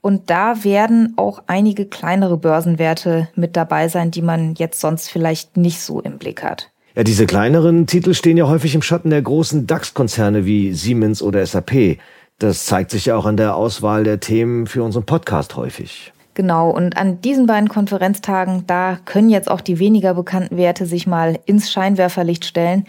und 0.00 0.30
da 0.30 0.62
werden 0.62 1.14
auch 1.16 1.42
einige 1.48 1.84
kleinere 1.84 2.36
Börsenwerte 2.36 3.28
mit 3.34 3.56
dabei 3.56 3.88
sein, 3.88 4.12
die 4.12 4.22
man 4.22 4.54
jetzt 4.54 4.80
sonst 4.80 5.08
vielleicht 5.08 5.56
nicht 5.56 5.80
so 5.80 6.00
im 6.00 6.18
Blick 6.18 6.44
hat. 6.44 6.70
Ja, 6.94 7.02
diese 7.02 7.26
kleineren 7.26 7.86
Titel 7.86 8.14
stehen 8.14 8.36
ja 8.36 8.46
häufig 8.46 8.74
im 8.74 8.82
Schatten 8.82 9.10
der 9.10 9.20
großen 9.20 9.66
DAX-Konzerne 9.66 10.46
wie 10.46 10.72
Siemens 10.72 11.22
oder 11.22 11.44
SAP. 11.44 11.98
Das 12.38 12.66
zeigt 12.66 12.92
sich 12.92 13.06
ja 13.06 13.16
auch 13.16 13.26
an 13.26 13.36
der 13.36 13.56
Auswahl 13.56 14.04
der 14.04 14.20
Themen 14.20 14.66
für 14.66 14.84
unseren 14.84 15.04
Podcast 15.04 15.56
häufig. 15.56 16.12
Genau, 16.36 16.68
und 16.68 16.98
an 16.98 17.22
diesen 17.22 17.46
beiden 17.46 17.70
Konferenztagen, 17.70 18.64
da 18.66 18.98
können 19.06 19.30
jetzt 19.30 19.50
auch 19.50 19.62
die 19.62 19.78
weniger 19.78 20.12
bekannten 20.12 20.58
Werte 20.58 20.84
sich 20.84 21.06
mal 21.06 21.38
ins 21.46 21.72
Scheinwerferlicht 21.72 22.44
stellen. 22.44 22.84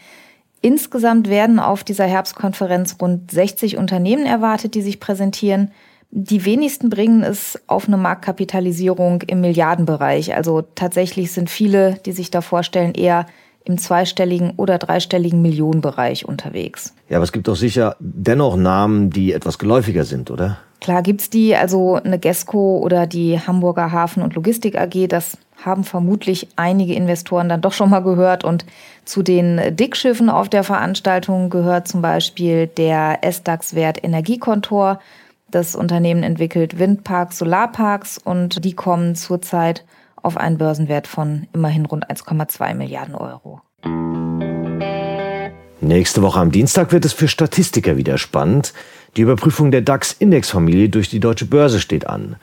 Insgesamt 0.60 1.30
werden 1.30 1.58
auf 1.58 1.86
dieser 1.86 2.04
Herbstkonferenz 2.04 2.98
rund 3.02 3.32
60 3.32 3.78
Unternehmen 3.78 4.26
erwartet, 4.26 4.76
die 4.76 4.82
sich 4.82 5.00
präsentieren. 5.00 5.72
Die 6.12 6.44
wenigsten 6.44 6.90
bringen 6.90 7.24
es 7.24 7.58
auf 7.68 7.88
eine 7.88 7.96
Marktkapitalisierung 7.96 9.22
im 9.22 9.40
Milliardenbereich. 9.40 10.36
Also 10.36 10.64
tatsächlich 10.76 11.32
sind 11.32 11.50
viele, 11.50 12.02
die 12.06 12.12
sich 12.12 12.30
da 12.30 12.42
vorstellen, 12.42 12.96
eher 12.96 13.28
im 13.64 13.78
zweistelligen 13.78 14.56
oder 14.58 14.78
dreistelligen 14.78 15.42
Millionenbereich 15.42 16.26
unterwegs. 16.26 16.94
Ja, 17.08 17.16
aber 17.16 17.24
es 17.24 17.32
gibt 17.32 17.48
doch 17.48 17.56
sicher 17.56 17.96
dennoch 18.02 18.58
Namen, 18.58 19.10
die 19.10 19.32
etwas 19.32 19.58
geläufiger 19.58 20.04
sind, 20.04 20.32
oder? 20.32 20.58
Klar 20.88 21.02
gibt's 21.02 21.30
die, 21.30 21.54
also 21.54 21.96
eine 21.96 22.18
Gesco 22.18 22.78
oder 22.78 23.08
die 23.08 23.42
Hamburger 23.42 23.92
Hafen- 23.92 24.24
und 24.24 24.36
Logistik 24.36 24.80
AG, 24.80 25.10
das 25.10 25.38
haben 25.62 25.84
vermutlich 25.84 26.48
einige 26.56 26.94
Investoren 26.94 27.50
dann 27.50 27.60
doch 27.60 27.74
schon 27.74 27.90
mal 27.90 28.00
gehört. 28.00 28.46
Und 28.46 28.66
zu 29.04 29.22
den 29.22 29.76
Dickschiffen 29.76 30.30
auf 30.30 30.48
der 30.48 30.64
Veranstaltung 30.64 31.50
gehört 31.50 31.90
zum 31.90 32.02
Beispiel 32.02 32.68
der 32.68 33.20
SDAX-Wert 33.22 34.02
Energiekontor. 34.02 35.02
Das 35.52 35.76
Unternehmen 35.76 36.24
entwickelt 36.24 36.80
Windparks, 36.80 37.40
Solarparks 37.40 38.18
und 38.18 38.64
die 38.64 38.72
kommen 38.74 39.16
zurzeit 39.16 39.84
auf 40.16 40.38
einen 40.38 40.58
Börsenwert 40.58 41.08
von 41.08 41.48
immerhin 41.52 41.86
rund 41.86 42.10
1,2 42.10 42.76
Milliarden 42.76 43.16
Euro. 43.16 43.60
Nächste 45.82 46.22
Woche 46.22 46.40
am 46.40 46.52
Dienstag 46.52 46.92
wird 46.92 47.06
es 47.06 47.14
für 47.14 47.28
Statistiker 47.28 47.98
wieder 47.98 48.18
spannend. 48.18 48.74
Die 49.18 49.24
Überprüfung 49.24 49.72
der 49.72 49.82
DAX-Indexfamilie 49.82 50.90
durch 50.90 51.10
die 51.10 51.20
deutsche 51.20 51.48
Börse 51.48 51.80
steht 51.80 52.06
an. 52.06 52.36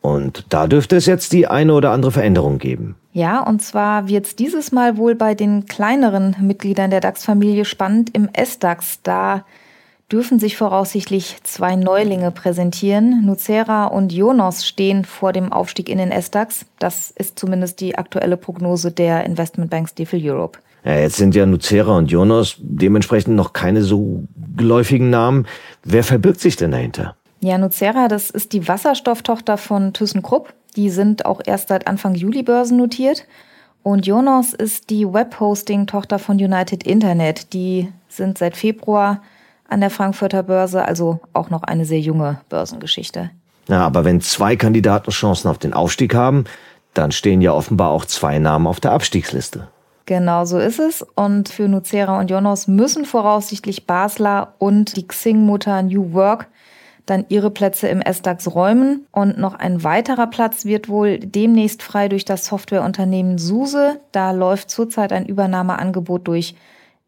Und 0.00 0.46
da 0.48 0.66
dürfte 0.66 0.96
es 0.96 1.04
jetzt 1.04 1.32
die 1.32 1.46
eine 1.46 1.74
oder 1.74 1.90
andere 1.90 2.12
Veränderung 2.12 2.58
geben. 2.58 2.96
Ja, 3.12 3.40
und 3.42 3.62
zwar 3.62 4.08
wird 4.08 4.26
es 4.26 4.34
dieses 4.34 4.72
Mal 4.72 4.96
wohl 4.96 5.14
bei 5.14 5.34
den 5.34 5.66
kleineren 5.66 6.34
Mitgliedern 6.40 6.90
der 6.90 7.00
DAX-Familie 7.00 7.66
spannend 7.66 8.14
im 8.14 8.30
S-DAX. 8.32 9.00
Da 9.02 9.44
dürfen 10.10 10.38
sich 10.38 10.56
voraussichtlich 10.56 11.36
zwei 11.42 11.76
Neulinge 11.76 12.30
präsentieren. 12.30 13.24
Nucera 13.26 13.86
und 13.86 14.10
Jonos 14.10 14.66
stehen 14.66 15.04
vor 15.04 15.32
dem 15.34 15.52
Aufstieg 15.52 15.90
in 15.90 15.98
den 15.98 16.10
S-DAX. 16.10 16.64
Das 16.78 17.10
ist 17.10 17.38
zumindest 17.38 17.80
die 17.80 17.98
aktuelle 17.98 18.38
Prognose 18.38 18.92
der 18.92 19.24
Investmentbank 19.24 19.90
Stifel 19.90 20.20
Europe. 20.22 20.58
Ja, 20.84 20.96
jetzt 20.96 21.16
sind 21.16 21.34
ja 21.34 21.46
Nucera 21.46 21.96
und 21.96 22.10
Jonos 22.10 22.56
dementsprechend 22.58 23.36
noch 23.36 23.54
keine 23.54 23.82
so 23.82 24.24
geläufigen 24.56 25.10
Namen. 25.10 25.46
Wer 25.82 26.04
verbirgt 26.04 26.40
sich 26.40 26.56
denn 26.56 26.72
dahinter? 26.72 27.16
Ja, 27.40 27.58
Nucera, 27.58 28.08
das 28.08 28.30
ist 28.30 28.52
die 28.52 28.68
Wasserstofftochter 28.68 29.56
von 29.56 29.92
ThyssenKrupp. 29.92 30.52
Die 30.76 30.90
sind 30.90 31.24
auch 31.24 31.40
erst 31.44 31.68
seit 31.68 31.86
Anfang 31.86 32.14
Juli 32.14 32.42
börsennotiert. 32.42 33.26
Und 33.82 34.06
Jonos 34.06 34.54
ist 34.54 34.90
die 34.90 35.06
Webhosting-Tochter 35.06 36.18
von 36.18 36.36
United 36.36 36.82
Internet. 36.84 37.52
Die 37.52 37.92
sind 38.08 38.38
seit 38.38 38.56
Februar 38.56 39.22
an 39.68 39.80
der 39.80 39.90
Frankfurter 39.90 40.42
Börse, 40.42 40.84
also 40.84 41.20
auch 41.32 41.50
noch 41.50 41.62
eine 41.62 41.84
sehr 41.84 42.00
junge 42.00 42.40
Börsengeschichte. 42.48 43.30
Ja, 43.68 43.84
aber 43.86 44.04
wenn 44.04 44.20
zwei 44.20 44.56
Kandidaten 44.56 45.10
Chancen 45.10 45.48
auf 45.48 45.58
den 45.58 45.72
Aufstieg 45.72 46.14
haben, 46.14 46.44
dann 46.92 47.12
stehen 47.12 47.40
ja 47.40 47.52
offenbar 47.52 47.90
auch 47.90 48.04
zwei 48.04 48.38
Namen 48.38 48.66
auf 48.66 48.80
der 48.80 48.92
Abstiegsliste. 48.92 49.68
Genau 50.06 50.44
so 50.44 50.58
ist 50.58 50.78
es. 50.78 51.02
Und 51.14 51.48
für 51.48 51.68
Nucera 51.68 52.18
und 52.18 52.30
Jonos 52.30 52.66
müssen 52.66 53.04
voraussichtlich 53.04 53.86
Basler 53.86 54.54
und 54.58 54.96
die 54.96 55.08
Xing-Mutter 55.08 55.82
New 55.82 56.12
Work 56.12 56.48
dann 57.06 57.26
ihre 57.28 57.50
Plätze 57.50 57.88
im 57.88 58.00
SDAX 58.00 58.54
räumen. 58.54 59.06
Und 59.12 59.38
noch 59.38 59.54
ein 59.54 59.84
weiterer 59.84 60.26
Platz 60.26 60.64
wird 60.64 60.88
wohl 60.88 61.18
demnächst 61.18 61.82
frei 61.82 62.08
durch 62.08 62.24
das 62.24 62.46
Softwareunternehmen 62.46 63.38
SUSE. 63.38 64.00
Da 64.12 64.30
läuft 64.30 64.70
zurzeit 64.70 65.12
ein 65.12 65.26
Übernahmeangebot 65.26 66.26
durch 66.26 66.54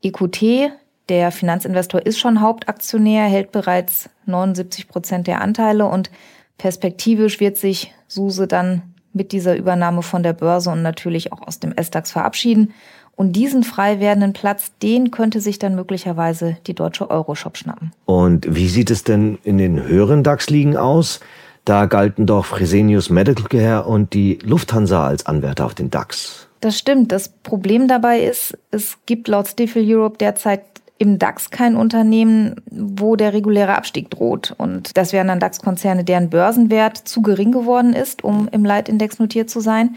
EQT. 0.02 0.70
Der 1.08 1.30
Finanzinvestor 1.30 2.04
ist 2.04 2.18
schon 2.18 2.40
Hauptaktionär, 2.40 3.24
hält 3.24 3.52
bereits 3.52 4.10
79 4.26 4.88
Prozent 4.88 5.26
der 5.26 5.40
Anteile 5.40 5.86
und 5.86 6.10
perspektivisch 6.58 7.40
wird 7.40 7.56
sich 7.56 7.94
SUSE 8.08 8.46
dann 8.46 8.94
mit 9.16 9.32
dieser 9.32 9.56
Übernahme 9.56 10.02
von 10.02 10.22
der 10.22 10.32
Börse 10.32 10.70
und 10.70 10.82
natürlich 10.82 11.32
auch 11.32 11.42
aus 11.42 11.58
dem 11.58 11.74
SDAX 11.76 12.12
verabschieden. 12.12 12.72
Und 13.16 13.32
diesen 13.32 13.64
frei 13.64 13.98
werdenden 13.98 14.34
Platz, 14.34 14.72
den 14.82 15.10
könnte 15.10 15.40
sich 15.40 15.58
dann 15.58 15.74
möglicherweise 15.74 16.58
die 16.66 16.74
deutsche 16.74 17.10
Euroshop 17.10 17.56
schnappen. 17.56 17.92
Und 18.04 18.46
wie 18.54 18.68
sieht 18.68 18.90
es 18.90 19.04
denn 19.04 19.38
in 19.42 19.56
den 19.56 19.82
höheren 19.82 20.22
DAX-Ligen 20.22 20.76
aus? 20.76 21.20
Da 21.64 21.86
galten 21.86 22.26
doch 22.26 22.44
Fresenius 22.44 23.10
Medical 23.10 23.46
Care 23.46 23.84
und 23.84 24.12
die 24.12 24.38
Lufthansa 24.44 25.06
als 25.06 25.26
Anwärter 25.26 25.64
auf 25.64 25.74
den 25.74 25.90
DAX. 25.90 26.46
Das 26.60 26.78
stimmt. 26.78 27.10
Das 27.10 27.28
Problem 27.28 27.88
dabei 27.88 28.20
ist, 28.20 28.56
es 28.70 28.98
gibt 29.06 29.28
laut 29.28 29.48
Stifel 29.48 29.82
Europe 29.84 30.18
derzeit 30.18 30.62
im 30.98 31.18
DAX 31.18 31.50
kein 31.50 31.76
Unternehmen, 31.76 32.56
wo 32.70 33.16
der 33.16 33.32
reguläre 33.32 33.76
Abstieg 33.76 34.10
droht. 34.10 34.54
Und 34.56 34.96
das 34.96 35.12
wären 35.12 35.28
dann 35.28 35.40
DAX-Konzerne, 35.40 36.04
deren 36.04 36.30
Börsenwert 36.30 36.96
zu 36.96 37.22
gering 37.22 37.52
geworden 37.52 37.92
ist, 37.92 38.24
um 38.24 38.48
im 38.50 38.64
Leitindex 38.64 39.18
notiert 39.18 39.50
zu 39.50 39.60
sein. 39.60 39.96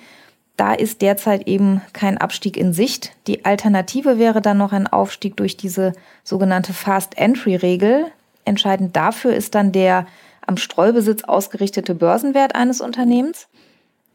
Da 0.58 0.74
ist 0.74 1.02
derzeit 1.02 1.48
eben 1.48 1.82
kein 1.94 2.18
Abstieg 2.18 2.58
in 2.58 2.74
Sicht. 2.74 3.14
Die 3.28 3.46
Alternative 3.46 4.20
wäre 4.20 4.42
dann 4.42 4.58
noch 4.58 4.74
ein 4.74 4.88
Aufstieg 4.88 5.38
durch 5.38 5.56
diese 5.56 5.94
sogenannte 6.26 6.74
Fast-Entry-Regel. 6.74 8.08
Entscheidend 8.44 8.96
dafür 8.96 9.34
ist 9.34 9.56
dann 9.56 9.72
der 9.72 10.06
am 10.46 10.58
Streubesitz 10.58 11.24
ausgerichtete 11.24 11.96
Börsenwert 11.96 12.56
eines 12.56 12.82
Unternehmens. 12.82 13.48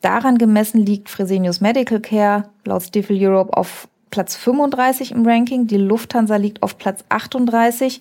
Daran 0.02 0.36
gemessen 0.36 0.84
liegt 0.84 1.08
Fresenius 1.08 1.62
Medical 1.62 2.00
Care 2.00 2.44
laut 2.66 2.82
Stifel 2.82 3.16
Europe 3.18 3.56
auf 3.56 3.88
Platz 4.14 4.36
35 4.36 5.10
im 5.10 5.26
Ranking. 5.26 5.66
Die 5.66 5.76
Lufthansa 5.76 6.36
liegt 6.36 6.62
auf 6.62 6.78
Platz 6.78 7.02
38. 7.08 8.00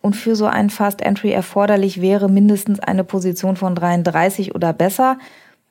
Und 0.00 0.16
für 0.16 0.34
so 0.34 0.46
einen 0.46 0.70
Fast 0.70 1.00
Entry 1.02 1.30
erforderlich 1.30 2.00
wäre 2.00 2.28
mindestens 2.28 2.80
eine 2.80 3.04
Position 3.04 3.54
von 3.54 3.76
33 3.76 4.56
oder 4.56 4.72
besser. 4.72 5.18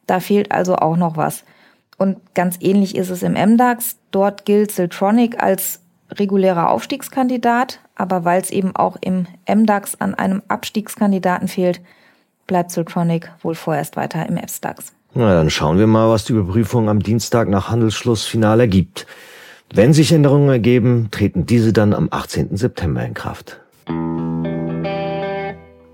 Da 0.07 0.21
fehlt 0.21 0.53
also 0.53 0.77
auch 0.77 0.95
noch 0.95 1.17
was. 1.17 1.43
Und 1.97 2.19
ganz 2.35 2.55
ähnlich 2.61 2.95
ist 2.95 3.09
es 3.09 3.21
im 3.21 3.33
MDAX. 3.33 3.97
Dort 4.11 4.45
gilt 4.45 4.71
Siltronic 4.71 5.43
als 5.43 5.81
regulärer 6.09 6.69
Aufstiegskandidat. 6.69 7.81
Aber 7.95 8.23
weil 8.23 8.41
es 8.41 8.49
eben 8.49 8.73
auch 8.73 8.95
im 9.01 9.27
MDAX 9.45 9.99
an 9.99 10.15
einem 10.15 10.41
Abstiegskandidaten 10.47 11.49
fehlt, 11.49 11.81
bleibt 12.47 12.71
Siltronic 12.71 13.29
wohl 13.41 13.55
vorerst 13.55 13.97
weiter 13.97 14.25
im 14.25 14.37
FSDAX. 14.37 14.93
Na, 15.15 15.33
dann 15.33 15.49
schauen 15.49 15.77
wir 15.77 15.87
mal, 15.87 16.09
was 16.09 16.23
die 16.23 16.31
Überprüfung 16.31 16.87
am 16.87 17.03
Dienstag 17.03 17.49
nach 17.49 17.69
Handelsschluss 17.69 18.23
final 18.23 18.61
ergibt. 18.61 19.05
Wenn 19.73 19.93
sich 19.93 20.11
Änderungen 20.11 20.49
ergeben, 20.49 21.07
treten 21.11 21.45
diese 21.45 21.71
dann 21.71 21.93
am 21.93 22.09
18. 22.11 22.57
September 22.57 23.05
in 23.05 23.13
Kraft. 23.13 23.61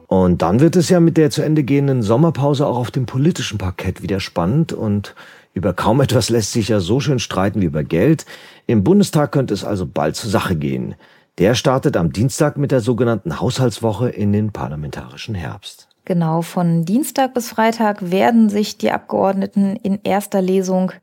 Und 0.08 0.42
dann 0.42 0.60
wird 0.60 0.76
es 0.76 0.90
ja 0.90 1.00
mit 1.00 1.16
der 1.16 1.30
zu 1.30 1.44
Ende 1.44 1.64
gehenden 1.64 2.02
Sommerpause 2.02 2.66
auch 2.66 2.78
auf 2.78 2.90
dem 2.90 3.06
politischen 3.06 3.60
Parkett 3.60 4.02
wieder 4.02 4.20
spannend 4.20 4.74
und 4.74 5.14
über 5.54 5.74
kaum 5.74 6.02
etwas 6.02 6.30
lässt 6.30 6.54
sich 6.54 6.70
ja 6.70 6.80
so 6.80 7.00
schön 7.00 7.20
streiten 7.20 7.62
wie 7.62 7.66
über 7.66 7.84
Geld. 7.84 8.26
Im 8.66 8.84
Bundestag 8.84 9.32
könnte 9.32 9.54
es 9.54 9.64
also 9.64 9.86
bald 9.86 10.16
zur 10.16 10.32
Sache 10.32 10.56
gehen. 10.56 10.96
Der 11.38 11.54
startet 11.54 11.98
am 11.98 12.12
Dienstag 12.12 12.58
mit 12.58 12.72
der 12.72 12.80
sogenannten 12.80 13.40
Haushaltswoche 13.40 14.10
in 14.10 14.34
den 14.34 14.52
parlamentarischen 14.52 15.36
Herbst. 15.36 15.88
Genau, 16.06 16.42
von 16.42 16.84
Dienstag 16.84 17.36
bis 17.36 17.50
Freitag 17.50 18.10
werden 18.10 18.50
sich 18.50 18.80
die 18.80 18.90
Abgeordneten 18.90 19.76
in 19.76 20.00
erster 20.04 20.42
Lesung 20.42 20.94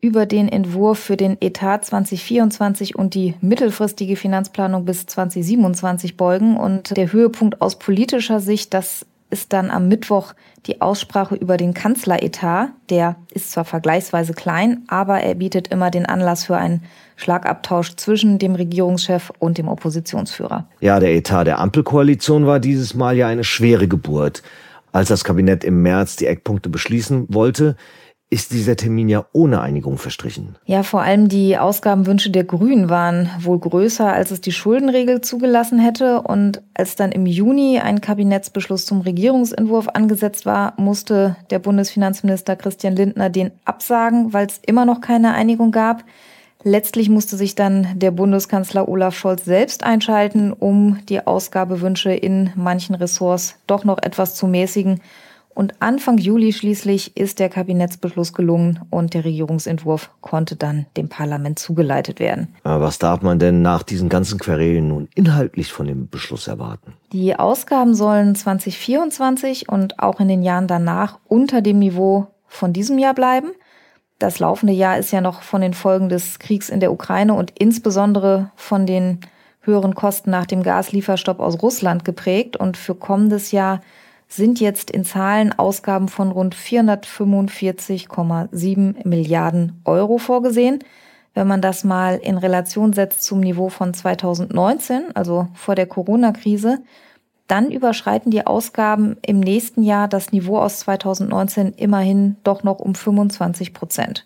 über 0.00 0.26
den 0.26 0.48
Entwurf 0.48 0.98
für 0.98 1.16
den 1.16 1.36
Etat 1.40 1.84
2024 1.84 2.96
und 2.96 3.14
die 3.14 3.34
mittelfristige 3.40 4.16
Finanzplanung 4.16 4.84
bis 4.84 5.06
2027 5.06 6.16
beugen. 6.16 6.56
Und 6.56 6.96
der 6.96 7.12
Höhepunkt 7.12 7.60
aus 7.60 7.78
politischer 7.78 8.40
Sicht, 8.40 8.72
das 8.72 9.04
ist 9.30 9.52
dann 9.52 9.70
am 9.70 9.88
Mittwoch 9.88 10.34
die 10.66 10.80
Aussprache 10.80 11.36
über 11.36 11.56
den 11.56 11.74
Kanzleretat. 11.74 12.70
Der 12.88 13.16
ist 13.32 13.52
zwar 13.52 13.64
vergleichsweise 13.64 14.34
klein, 14.34 14.82
aber 14.88 15.20
er 15.20 15.34
bietet 15.36 15.68
immer 15.68 15.90
den 15.90 16.06
Anlass 16.06 16.44
für 16.44 16.56
einen 16.56 16.82
Schlagabtausch 17.16 17.96
zwischen 17.96 18.38
dem 18.38 18.54
Regierungschef 18.54 19.30
und 19.38 19.58
dem 19.58 19.68
Oppositionsführer. 19.68 20.66
Ja, 20.80 20.98
der 20.98 21.14
Etat 21.14 21.44
der 21.44 21.60
Ampelkoalition 21.60 22.46
war 22.46 22.58
dieses 22.58 22.94
Mal 22.94 23.16
ja 23.16 23.28
eine 23.28 23.44
schwere 23.44 23.86
Geburt. 23.86 24.42
Als 24.92 25.08
das 25.08 25.22
Kabinett 25.22 25.62
im 25.62 25.82
März 25.82 26.16
die 26.16 26.26
Eckpunkte 26.26 26.68
beschließen 26.68 27.26
wollte, 27.28 27.76
ist 28.32 28.52
dieser 28.52 28.76
Termin 28.76 29.08
ja 29.08 29.26
ohne 29.32 29.60
Einigung 29.60 29.98
verstrichen. 29.98 30.54
Ja, 30.64 30.84
vor 30.84 31.02
allem 31.02 31.28
die 31.28 31.58
Ausgabenwünsche 31.58 32.30
der 32.30 32.44
Grünen 32.44 32.88
waren 32.88 33.28
wohl 33.40 33.58
größer, 33.58 34.10
als 34.10 34.30
es 34.30 34.40
die 34.40 34.52
Schuldenregel 34.52 35.20
zugelassen 35.20 35.80
hätte. 35.80 36.22
Und 36.22 36.62
als 36.74 36.94
dann 36.94 37.10
im 37.10 37.26
Juni 37.26 37.80
ein 37.80 38.00
Kabinettsbeschluss 38.00 38.86
zum 38.86 39.00
Regierungsentwurf 39.00 39.88
angesetzt 39.88 40.46
war, 40.46 40.74
musste 40.76 41.34
der 41.50 41.58
Bundesfinanzminister 41.58 42.54
Christian 42.54 42.94
Lindner 42.94 43.30
den 43.30 43.50
absagen, 43.64 44.32
weil 44.32 44.46
es 44.46 44.60
immer 44.64 44.84
noch 44.84 45.00
keine 45.00 45.34
Einigung 45.34 45.72
gab. 45.72 46.04
Letztlich 46.62 47.08
musste 47.08 47.36
sich 47.36 47.56
dann 47.56 47.88
der 47.96 48.12
Bundeskanzler 48.12 48.88
Olaf 48.88 49.16
Scholz 49.16 49.44
selbst 49.44 49.82
einschalten, 49.82 50.52
um 50.52 50.98
die 51.08 51.26
Ausgabewünsche 51.26 52.12
in 52.12 52.50
manchen 52.54 52.94
Ressorts 52.94 53.56
doch 53.66 53.84
noch 53.84 53.98
etwas 54.00 54.36
zu 54.36 54.46
mäßigen. 54.46 55.00
Und 55.54 55.74
Anfang 55.80 56.18
Juli 56.18 56.52
schließlich 56.52 57.16
ist 57.16 57.38
der 57.38 57.48
Kabinettsbeschluss 57.48 58.32
gelungen 58.32 58.80
und 58.90 59.14
der 59.14 59.24
Regierungsentwurf 59.24 60.10
konnte 60.20 60.56
dann 60.56 60.86
dem 60.96 61.08
Parlament 61.08 61.58
zugeleitet 61.58 62.20
werden. 62.20 62.54
Aber 62.62 62.84
was 62.84 62.98
darf 62.98 63.20
man 63.22 63.38
denn 63.38 63.60
nach 63.60 63.82
diesen 63.82 64.08
ganzen 64.08 64.38
Querelen 64.38 64.88
nun 64.88 65.08
inhaltlich 65.14 65.72
von 65.72 65.86
dem 65.86 66.08
Beschluss 66.08 66.46
erwarten? 66.46 66.94
Die 67.12 67.36
Ausgaben 67.36 67.94
sollen 67.94 68.34
2024 68.34 69.68
und 69.68 69.98
auch 69.98 70.20
in 70.20 70.28
den 70.28 70.42
Jahren 70.42 70.68
danach 70.68 71.18
unter 71.26 71.60
dem 71.60 71.78
Niveau 71.78 72.28
von 72.46 72.72
diesem 72.72 72.98
Jahr 72.98 73.14
bleiben. 73.14 73.50
Das 74.18 74.38
laufende 74.38 74.74
Jahr 74.74 74.98
ist 74.98 75.12
ja 75.12 75.20
noch 75.20 75.42
von 75.42 75.62
den 75.62 75.74
Folgen 75.74 76.08
des 76.08 76.38
Kriegs 76.38 76.68
in 76.68 76.80
der 76.80 76.92
Ukraine 76.92 77.34
und 77.34 77.52
insbesondere 77.58 78.50
von 78.54 78.86
den 78.86 79.20
höheren 79.62 79.94
Kosten 79.94 80.30
nach 80.30 80.46
dem 80.46 80.62
Gaslieferstopp 80.62 81.40
aus 81.40 81.62
Russland 81.62 82.04
geprägt. 82.04 82.56
Und 82.56 82.76
für 82.76 82.94
kommendes 82.94 83.50
Jahr 83.50 83.80
sind 84.30 84.60
jetzt 84.60 84.90
in 84.90 85.04
Zahlen 85.04 85.52
Ausgaben 85.52 86.08
von 86.08 86.30
rund 86.30 86.54
445,7 86.54 89.06
Milliarden 89.06 89.82
Euro 89.84 90.16
vorgesehen. 90.18 90.84
Wenn 91.34 91.48
man 91.48 91.60
das 91.60 91.84
mal 91.84 92.16
in 92.16 92.38
Relation 92.38 92.92
setzt 92.92 93.24
zum 93.24 93.40
Niveau 93.40 93.68
von 93.68 93.92
2019, 93.92 95.14
also 95.14 95.48
vor 95.54 95.74
der 95.74 95.86
Corona-Krise, 95.86 96.78
dann 97.48 97.72
überschreiten 97.72 98.30
die 98.30 98.46
Ausgaben 98.46 99.16
im 99.26 99.40
nächsten 99.40 99.82
Jahr 99.82 100.06
das 100.06 100.30
Niveau 100.30 100.58
aus 100.58 100.78
2019 100.80 101.72
immerhin 101.72 102.36
doch 102.44 102.62
noch 102.62 102.78
um 102.78 102.94
25 102.94 103.74
Prozent. 103.74 104.24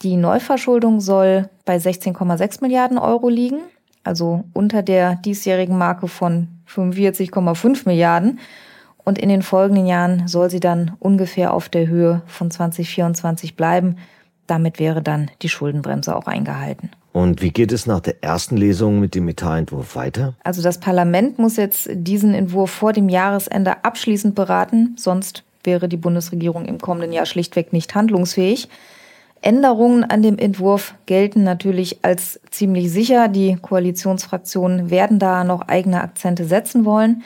Die 0.00 0.16
Neuverschuldung 0.16 1.00
soll 1.00 1.50
bei 1.66 1.76
16,6 1.76 2.62
Milliarden 2.62 2.96
Euro 2.96 3.28
liegen, 3.28 3.58
also 4.02 4.44
unter 4.54 4.82
der 4.82 5.16
diesjährigen 5.16 5.76
Marke 5.76 6.08
von 6.08 6.48
45,5 6.66 7.82
Milliarden. 7.84 8.38
Und 9.10 9.18
in 9.18 9.28
den 9.28 9.42
folgenden 9.42 9.88
Jahren 9.88 10.28
soll 10.28 10.50
sie 10.50 10.60
dann 10.60 10.92
ungefähr 11.00 11.52
auf 11.52 11.68
der 11.68 11.88
Höhe 11.88 12.22
von 12.26 12.48
2024 12.48 13.56
bleiben. 13.56 13.96
Damit 14.46 14.78
wäre 14.78 15.02
dann 15.02 15.32
die 15.42 15.48
Schuldenbremse 15.48 16.14
auch 16.14 16.28
eingehalten. 16.28 16.90
Und 17.10 17.42
wie 17.42 17.50
geht 17.50 17.72
es 17.72 17.86
nach 17.86 17.98
der 17.98 18.22
ersten 18.22 18.56
Lesung 18.56 19.00
mit 19.00 19.16
dem 19.16 19.26
Etatentwurf 19.26 19.96
weiter? 19.96 20.34
Also 20.44 20.62
das 20.62 20.78
Parlament 20.78 21.40
muss 21.40 21.56
jetzt 21.56 21.90
diesen 21.92 22.34
Entwurf 22.34 22.70
vor 22.70 22.92
dem 22.92 23.08
Jahresende 23.08 23.84
abschließend 23.84 24.36
beraten, 24.36 24.94
sonst 24.96 25.42
wäre 25.64 25.88
die 25.88 25.96
Bundesregierung 25.96 26.64
im 26.66 26.78
kommenden 26.78 27.12
Jahr 27.12 27.26
schlichtweg 27.26 27.72
nicht 27.72 27.92
handlungsfähig. 27.96 28.68
Änderungen 29.42 30.04
an 30.04 30.22
dem 30.22 30.38
Entwurf 30.38 30.94
gelten 31.06 31.42
natürlich 31.42 32.04
als 32.04 32.38
ziemlich 32.52 32.92
sicher. 32.92 33.26
Die 33.26 33.56
Koalitionsfraktionen 33.56 34.88
werden 34.88 35.18
da 35.18 35.42
noch 35.42 35.62
eigene 35.62 36.00
Akzente 36.00 36.44
setzen 36.44 36.84
wollen. 36.84 37.24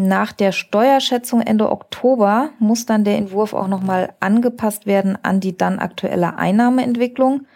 Nach 0.00 0.30
der 0.30 0.52
Steuerschätzung 0.52 1.40
Ende 1.40 1.72
Oktober 1.72 2.50
muss 2.60 2.86
dann 2.86 3.02
der 3.02 3.16
Entwurf 3.16 3.52
auch 3.52 3.66
nochmal 3.66 4.10
angepasst 4.20 4.86
werden 4.86 5.18
an 5.24 5.40
die 5.40 5.58
dann 5.58 5.80
aktuelle 5.80 6.36
Einnahmeentwicklung. 6.36 7.46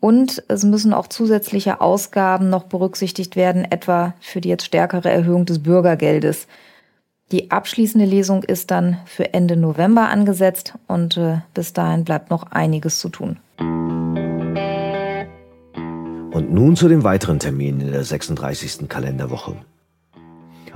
Und 0.00 0.42
es 0.48 0.64
müssen 0.64 0.92
auch 0.92 1.06
zusätzliche 1.06 1.80
Ausgaben 1.80 2.50
noch 2.50 2.64
berücksichtigt 2.64 3.36
werden, 3.36 3.64
etwa 3.64 4.14
für 4.18 4.40
die 4.40 4.48
jetzt 4.48 4.64
stärkere 4.64 5.08
Erhöhung 5.08 5.46
des 5.46 5.62
Bürgergeldes. 5.62 6.48
Die 7.30 7.52
abschließende 7.52 8.04
Lesung 8.04 8.42
ist 8.42 8.72
dann 8.72 8.96
für 9.04 9.32
Ende 9.32 9.56
November 9.56 10.08
angesetzt 10.08 10.74
und 10.88 11.16
äh, 11.16 11.38
bis 11.54 11.72
dahin 11.72 12.02
bleibt 12.02 12.30
noch 12.30 12.50
einiges 12.50 12.98
zu 12.98 13.10
tun. 13.10 13.38
Und 16.32 16.52
nun 16.52 16.74
zu 16.74 16.88
den 16.88 17.04
weiteren 17.04 17.38
Terminen 17.38 17.80
in 17.80 17.92
der 17.92 18.02
36. 18.02 18.88
Kalenderwoche. 18.88 19.54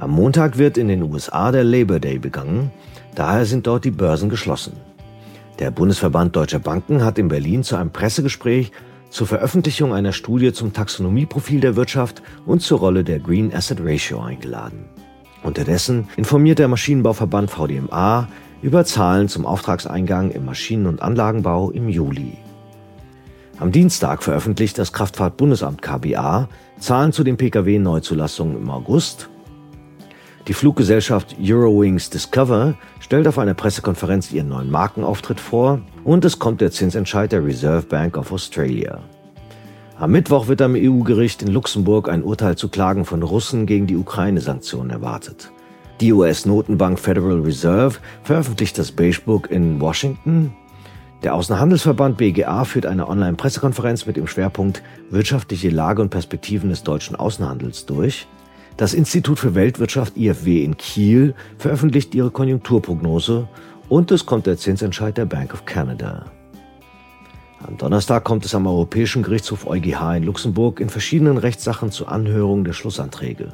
Am 0.01 0.13
Montag 0.13 0.57
wird 0.57 0.79
in 0.79 0.89
den 0.89 1.03
USA 1.03 1.53
der 1.53 1.63
Labor 1.63 2.01
Day 2.01 2.19
begangen, 2.19 2.71
daher 3.15 3.45
sind 3.45 3.67
dort 3.67 3.85
die 3.85 3.91
Börsen 3.91 4.31
geschlossen. 4.31 4.73
Der 5.59 5.71
Bundesverband 5.71 6.35
Deutscher 6.35 6.59
Banken 6.59 7.05
hat 7.05 7.19
in 7.19 7.29
Berlin 7.29 7.63
zu 7.63 7.77
einem 7.77 7.91
Pressegespräch 7.91 8.73
zur 9.11 9.27
Veröffentlichung 9.27 9.93
einer 9.93 10.15
Studie 10.15 10.55
zum 10.55 10.73
Taxonomieprofil 10.73 11.61
der 11.61 11.77
Wirtschaft 11.77 12.23
und 12.47 12.63
zur 12.63 12.79
Rolle 12.79 13.05
der 13.05 13.19
Green 13.19 13.55
Asset 13.55 13.81
Ratio 13.83 14.23
eingeladen. 14.23 14.87
Unterdessen 15.43 16.09
informiert 16.17 16.61
der 16.61 16.69
Maschinenbauverband 16.69 17.51
VDMA 17.51 18.27
über 18.63 18.87
Zahlen 18.87 19.29
zum 19.29 19.45
Auftragseingang 19.45 20.31
im 20.31 20.47
Maschinen- 20.47 20.87
und 20.87 21.03
Anlagenbau 21.03 21.71
im 21.73 21.91
Juli. 21.91 22.39
Am 23.59 23.71
Dienstag 23.71 24.23
veröffentlicht 24.23 24.79
das 24.79 24.95
Kraftfahrtbundesamt 24.95 25.83
KBA 25.83 26.49
Zahlen 26.79 27.13
zu 27.13 27.23
den 27.23 27.37
Pkw-Neuzulassungen 27.37 28.57
im 28.57 28.71
August. 28.71 29.29
Die 30.51 30.55
Fluggesellschaft 30.55 31.37
Eurowings 31.41 32.11
Discover 32.11 32.75
stellt 32.99 33.29
auf 33.29 33.39
einer 33.39 33.55
Pressekonferenz 33.55 34.33
ihren 34.33 34.49
neuen 34.49 34.69
Markenauftritt 34.69 35.39
vor 35.39 35.81
und 36.03 36.25
es 36.25 36.41
kommt 36.41 36.61
der 36.61 36.73
Zinsentscheid 36.73 37.31
der 37.31 37.45
Reserve 37.45 37.87
Bank 37.87 38.17
of 38.17 38.33
Australia. 38.33 38.99
Am 39.97 40.11
Mittwoch 40.11 40.49
wird 40.49 40.61
am 40.61 40.75
EU-Gericht 40.75 41.43
in 41.43 41.53
Luxemburg 41.53 42.09
ein 42.09 42.25
Urteil 42.25 42.57
zu 42.57 42.69
Klagen 42.69 43.05
von 43.05 43.23
Russen 43.23 43.65
gegen 43.65 43.87
die 43.87 43.95
Ukraine-Sanktionen 43.97 44.91
erwartet. 44.91 45.53
Die 46.01 46.13
US-Notenbank 46.13 46.99
Federal 46.99 47.43
Reserve 47.43 48.01
veröffentlicht 48.25 48.77
das 48.77 48.91
Beige 48.91 49.21
in 49.51 49.81
Washington. 49.81 50.53
Der 51.23 51.37
Außenhandelsverband 51.37 52.17
BGA 52.17 52.65
führt 52.65 52.87
eine 52.87 53.07
Online-Pressekonferenz 53.07 54.05
mit 54.05 54.17
dem 54.17 54.27
Schwerpunkt 54.27 54.83
Wirtschaftliche 55.11 55.71
Lage 55.71 56.03
und 56.03 56.11
Perspektiven 56.11 56.71
des 56.71 56.83
deutschen 56.83 57.15
Außenhandels 57.15 57.87
durch. 57.87 58.27
Das 58.77 58.95
Institut 58.95 59.39
für 59.39 59.55
Weltwirtschaft 59.55 60.17
IFW 60.17 60.65
in 60.65 60.77
Kiel 60.77 61.35
veröffentlicht 61.59 62.15
ihre 62.15 62.31
Konjunkturprognose 62.31 63.49
und 63.89 64.11
es 64.11 64.25
kommt 64.25 64.47
der 64.47 64.57
Zinsentscheid 64.57 65.17
der 65.17 65.27
Bank 65.27 65.53
of 65.53 65.65
Canada. 65.67 66.27
Am 67.67 67.77
Donnerstag 67.77 68.25
kommt 68.25 68.47
es 68.47 68.55
am 68.55 68.67
Europäischen 68.67 69.23
Gerichtshof 69.23 69.67
EuGH 69.67 70.17
in 70.17 70.23
Luxemburg 70.23 70.81
in 70.81 70.89
verschiedenen 70.89 71.37
Rechtssachen 71.37 71.91
zur 71.91 72.11
Anhörung 72.11 72.65
der 72.65 72.73
Schlussanträge. 72.73 73.53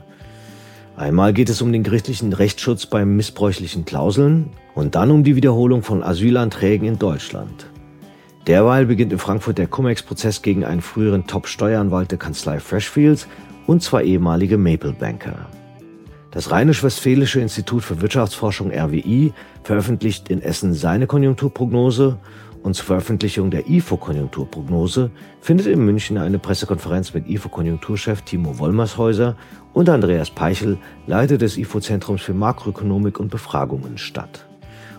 Einmal 0.97 1.33
geht 1.33 1.51
es 1.51 1.61
um 1.61 1.73
den 1.73 1.83
gerichtlichen 1.83 2.33
Rechtsschutz 2.33 2.87
bei 2.87 3.05
missbräuchlichen 3.05 3.85
Klauseln 3.85 4.51
und 4.75 4.95
dann 4.95 5.11
um 5.11 5.25
die 5.25 5.37
Wiederholung 5.37 5.83
von 5.83 6.03
Asylanträgen 6.03 6.87
in 6.87 6.99
Deutschland. 6.99 7.67
Derweil 8.47 8.87
beginnt 8.87 9.13
in 9.13 9.19
Frankfurt 9.19 9.59
der 9.59 9.67
Cum-Ex-Prozess 9.67 10.41
gegen 10.41 10.65
einen 10.65 10.81
früheren 10.81 11.27
Top-Steueranwalt 11.27 12.13
der 12.13 12.19
Kanzlei 12.19 12.61
Freshfields 12.61 13.27
und 13.67 13.83
zwei 13.83 14.05
ehemalige 14.05 14.59
Maple-Banker. 14.59 15.47
Das 16.31 16.51
Rheinisch-Westfälische 16.51 17.41
Institut 17.41 17.83
für 17.83 18.01
Wirtschaftsforschung 18.03 18.71
RWI 18.71 19.33
veröffentlicht 19.63 20.29
in 20.29 20.43
Essen 20.43 20.75
seine 20.75 21.07
Konjunkturprognose 21.07 22.19
und 22.63 22.75
zur 22.75 22.85
Veröffentlichung 22.85 23.51
der 23.51 23.69
IFO-Konjunkturprognose 23.71 25.11
findet 25.41 25.67
in 25.67 25.85
München 25.85 26.19
eine 26.19 26.39
Pressekonferenz 26.39 27.15
mit 27.15 27.29
IFO-Konjunkturchef 27.29 28.23
Timo 28.23 28.59
Wollmershäuser 28.59 29.37
und 29.73 29.89
Andreas 29.89 30.31
Peichel, 30.31 30.77
Leiter 31.07 31.39
des 31.39 31.57
IFO-Zentrums 31.57 32.23
für 32.23 32.35
Makroökonomik 32.35 33.21
und 33.21 33.31
Befragungen 33.31 33.99
statt. 33.99 34.47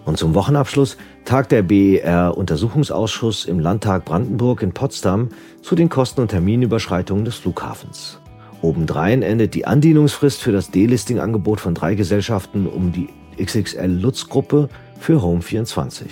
Und 0.05 0.17
zum 0.17 0.33
Wochenabschluss 0.33 0.95
tagt 1.25 1.51
der 1.51 1.61
BER-Untersuchungsausschuss 1.63 3.43
im 3.43 3.59
Landtag 3.59 4.05
Brandenburg 4.05 4.61
in 4.61 4.71
Potsdam 4.71 5.27
zu 5.61 5.75
den 5.75 5.89
Kosten- 5.89 6.21
und 6.21 6.29
Terminüberschreitungen 6.29 7.25
des 7.25 7.35
Flughafens. 7.35 8.19
Obendrein 8.61 9.21
endet 9.21 9.53
die 9.53 9.65
Andienungsfrist 9.65 10.41
für 10.41 10.51
das 10.51 10.71
Delisting-Angebot 10.71 11.59
von 11.59 11.75
drei 11.75 11.95
Gesellschaften 11.95 12.65
um 12.65 12.91
die 12.91 13.09
XXL 13.41 13.85
Lutz 13.85 14.27
Gruppe 14.27 14.69
für 14.99 15.19
Home24. 15.21 16.05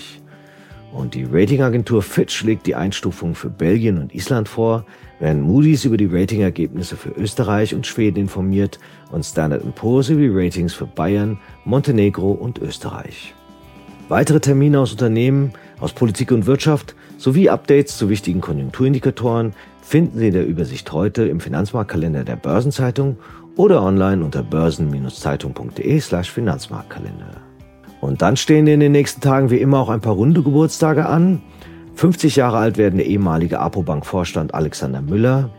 Und 0.94 1.14
die 1.14 1.26
Ratingagentur 1.30 2.02
Fitch 2.02 2.44
legt 2.44 2.68
die 2.68 2.76
Einstufung 2.76 3.36
für 3.36 3.50
Belgien 3.50 3.98
und 3.98 4.14
Island 4.14 4.48
vor, 4.48 4.86
während 5.20 5.42
Moody's 5.42 5.84
über 5.84 5.98
die 5.98 6.06
Ratingergebnisse 6.06 6.96
für 6.96 7.10
Österreich 7.10 7.74
und 7.74 7.86
Schweden 7.86 8.20
informiert 8.20 8.80
und 9.12 9.26
Standard 9.26 9.64
Poor's 9.76 10.10
über 10.10 10.22
die 10.22 10.30
Ratings 10.32 10.74
für 10.74 10.86
Bayern, 10.86 11.40
Montenegro 11.66 12.32
und 12.32 12.60
Österreich. 12.60 13.34
Weitere 14.08 14.40
Termine 14.40 14.80
aus 14.80 14.92
Unternehmen, 14.92 15.52
aus 15.80 15.92
Politik 15.92 16.32
und 16.32 16.46
Wirtschaft 16.46 16.95
sowie 17.18 17.50
Updates 17.50 17.98
zu 17.98 18.10
wichtigen 18.10 18.42
Konjunkturindikatoren 18.42 19.54
finden 19.82 20.20
Sie 20.20 20.28
in 20.28 20.34
der 20.34 20.48
Übersicht 20.48 20.92
heute 20.92 21.26
im 21.28 21.40
Finanzmarktkalender 21.40 22.24
der 22.24 22.36
Börsenzeitung 22.36 23.18
oder 23.56 23.84
online 23.84 24.24
unter 24.24 24.44
börsen-zeitung.de 24.44 26.00
slash 26.00 26.32
Finanzmarktkalender. 26.32 27.38
Und 28.02 28.22
dann 28.22 28.38
stehen 28.38 28.68
in 28.68 28.80
den 28.80 28.92
nächsten 28.92 29.22
Tagen 29.22 29.50
wie 29.50 29.58
immer 29.58 29.80
auch 29.80 29.90
ein 29.90 30.02
paar 30.02 30.14
runde 30.14 30.44
Geburtstage 30.44 31.06
an. 31.06 31.42
50 31.96 32.36
Jahre 32.36 32.58
alt 32.58 32.78
werden 32.78 32.98
der 32.98 33.08
ehemalige 33.08 33.60
Apobank-Vorstand 33.60 34.54
Alexander 34.54 35.02
Müller, 35.02 35.50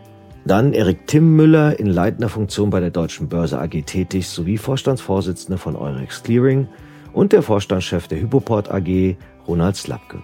dann 0.45 0.71
Erik 0.73 1.07
Tim 1.07 1.35
Müller 1.35 1.77
in 1.79 1.87
leitender 1.87 2.29
Funktion 2.29 2.69
bei 2.69 2.79
der 2.79 2.91
Deutschen 2.91 3.27
Börse 3.27 3.59
AG 3.59 3.81
tätig 3.85 4.29
sowie 4.29 4.57
Vorstandsvorsitzender 4.57 5.57
von 5.57 5.75
Eurex 5.75 6.23
Clearing 6.23 6.67
und 7.11 7.33
der 7.33 7.41
Vorstandschef 7.41 8.07
der 8.07 8.21
Hypoport 8.21 8.71
AG 8.71 9.17
Ronald 9.47 9.75
Slapke. 9.75 10.19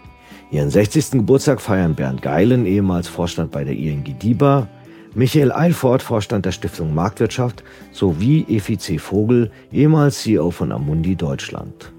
Ihren 0.53 0.69
60. 0.69 1.13
Geburtstag 1.13 1.59
feiern 1.59 1.95
Bernd 1.95 2.21
Geilen, 2.21 2.67
ehemals 2.67 3.07
Vorstand 3.07 3.49
bei 3.49 3.63
der 3.63 3.73
ING 3.73 4.03
DIBA, 4.03 4.67
Michael 5.15 5.51
Eilfort, 5.51 6.03
Vorstand 6.03 6.45
der 6.45 6.51
Stiftung 6.51 6.93
Marktwirtschaft, 6.93 7.63
sowie 7.91 8.45
Efi 8.47 8.77
C. 8.77 8.99
Vogel, 8.99 9.49
ehemals 9.71 10.21
CEO 10.21 10.51
von 10.51 10.71
Amundi 10.71 11.15
Deutschland. 11.15 11.91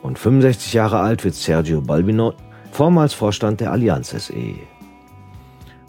Und 0.00 0.18
65 0.18 0.72
Jahre 0.72 1.00
alt 1.00 1.24
wird 1.24 1.34
Sergio 1.34 1.82
Balbino, 1.82 2.32
vormals 2.72 3.12
Vorstand 3.12 3.60
der 3.60 3.70
Allianz 3.70 4.12
SE. 4.12 4.54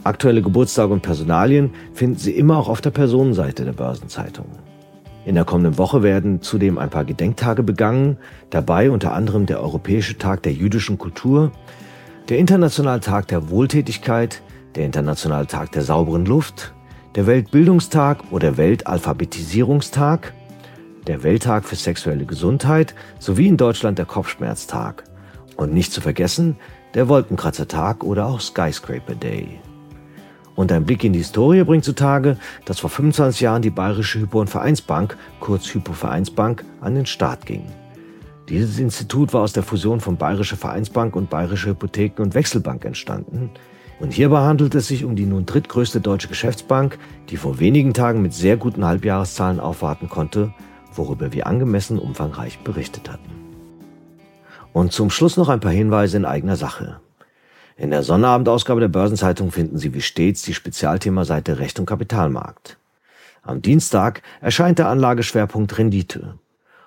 Aktuelle 0.04 0.42
Geburtstage 0.42 0.92
und 0.92 1.02
Personalien 1.02 1.70
finden 1.94 2.18
Sie 2.18 2.32
immer 2.32 2.58
auch 2.58 2.68
auf 2.68 2.82
der 2.82 2.92
Personenseite 2.92 3.64
der 3.64 3.72
Börsenzeitung. 3.72 4.48
In 5.24 5.36
der 5.36 5.46
kommenden 5.46 5.78
Woche 5.78 6.04
werden 6.04 6.42
zudem 6.42 6.78
ein 6.78 6.90
paar 6.90 7.06
Gedenktage 7.06 7.64
begangen, 7.64 8.18
dabei 8.50 8.92
unter 8.92 9.14
anderem 9.14 9.46
der 9.46 9.62
Europäische 9.62 10.18
Tag 10.18 10.44
der 10.44 10.52
jüdischen 10.52 10.98
Kultur, 10.98 11.54
der 12.30 12.40
Internationale 12.40 13.02
Tag 13.02 13.28
der 13.28 13.50
Wohltätigkeit, 13.50 14.42
der 14.74 14.86
Internationale 14.86 15.46
Tag 15.46 15.72
der 15.74 15.84
sauberen 15.84 16.26
Luft, 16.26 16.74
der 17.14 17.28
Weltbildungstag 17.28 18.32
oder 18.32 18.58
Weltalphabetisierungstag, 18.58 20.34
der 21.06 21.22
Welttag 21.22 21.66
für 21.66 21.76
sexuelle 21.76 22.26
Gesundheit 22.26 22.96
sowie 23.20 23.48
in 23.48 23.58
Deutschland 23.58 24.00
der 24.00 24.06
Kopfschmerztag. 24.06 25.04
Und 25.56 25.74
nicht 25.74 25.94
zu 25.94 26.02
vergessen 26.02 26.58
der 26.96 27.08
Wolkenkratzertag 27.08 28.04
oder 28.04 28.26
auch 28.26 28.42
Skyscraper 28.42 29.16
Day. 29.16 29.60
Und 30.56 30.72
ein 30.72 30.86
Blick 30.86 31.04
in 31.04 31.14
die 31.14 31.20
Historie 31.20 31.64
bringt 31.64 31.84
zutage, 31.84 32.38
dass 32.66 32.80
vor 32.80 32.90
25 32.90 33.42
Jahren 33.42 33.62
die 33.62 33.70
Bayerische 33.70 34.20
Hypo- 34.20 34.42
und 34.42 34.50
Vereinsbank, 34.50 35.16
kurz 35.40 35.68
Hypo-Vereinsbank, 35.74 36.66
an 36.82 36.96
den 36.96 37.06
Start 37.06 37.46
ging. 37.46 37.66
Dieses 38.50 38.78
Institut 38.78 39.34
war 39.34 39.42
aus 39.42 39.54
der 39.54 39.64
Fusion 39.64 40.00
von 40.00 40.18
Bayerische 40.18 40.56
Vereinsbank 40.56 41.16
und 41.16 41.32
Bayerische 41.32 41.72
Hypotheken- 41.72 42.22
und 42.22 42.36
Wechselbank 42.36 42.86
entstanden. 42.86 43.50
Und 44.00 44.14
hierbei 44.14 44.42
handelt 44.42 44.76
es 44.76 44.88
sich 44.88 45.04
um 45.04 45.16
die 45.16 45.26
nun 45.26 45.48
drittgrößte 45.48 46.00
deutsche 46.00 46.28
Geschäftsbank, 46.28 47.00
die 47.30 47.38
vor 47.38 47.60
wenigen 47.60 47.94
Tagen 47.94 48.22
mit 48.22 48.34
sehr 48.34 48.58
guten 48.58 48.86
Halbjahreszahlen 48.86 49.60
aufwarten 49.60 50.10
konnte, 50.10 50.54
worüber 50.94 51.34
wir 51.34 51.48
angemessen 51.48 51.98
umfangreich 51.98 52.60
berichtet 52.60 53.10
hatten. 53.10 53.32
Und 54.74 54.92
zum 54.92 55.10
Schluss 55.10 55.38
noch 55.38 55.50
ein 55.50 55.62
paar 55.62 55.72
Hinweise 55.72 56.18
in 56.18 56.26
eigener 56.26 56.56
Sache. 56.56 57.00
In 57.78 57.90
der 57.90 58.04
Sonnterabendausgabe 58.04 58.80
der 58.80 58.90
Börsenzeitung 58.90 59.52
finden 59.52 59.78
Sie 59.78 59.94
wie 59.94 60.02
stets 60.02 60.44
die 60.44 60.54
Spezialthemaseite 60.54 61.58
Recht 61.58 61.80
und 61.80 61.86
Kapitalmarkt. 61.86 62.78
Am 63.42 63.62
Dienstag 63.62 64.22
erscheint 64.40 64.78
der 64.78 64.90
Anlageschwerpunkt 64.90 65.78
Rendite. 65.78 66.36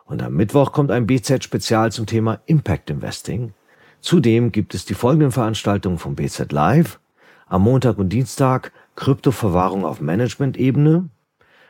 Und 0.09 0.23
am 0.23 0.33
Mittwoch 0.33 0.73
kommt 0.73 0.90
ein 0.90 1.07
BZ-Spezial 1.07 1.92
zum 1.92 2.07
Thema 2.07 2.40
Impact 2.47 2.88
Investing. 2.88 3.53
Zudem 4.01 4.53
gibt 4.53 4.75
es 4.75 4.87
die 4.87 4.94
folgenden 4.94 5.33
Veranstaltungen 5.33 5.99
vom 5.99 6.14
BZ 6.14 6.51
Live. 6.51 6.99
Am 7.47 7.62
Montag 7.62 7.99
und 7.99 8.09
Dienstag 8.09 8.73
Kryptoverwahrung 8.97 9.85
auf 9.85 10.01
Management-Ebene. 10.01 11.11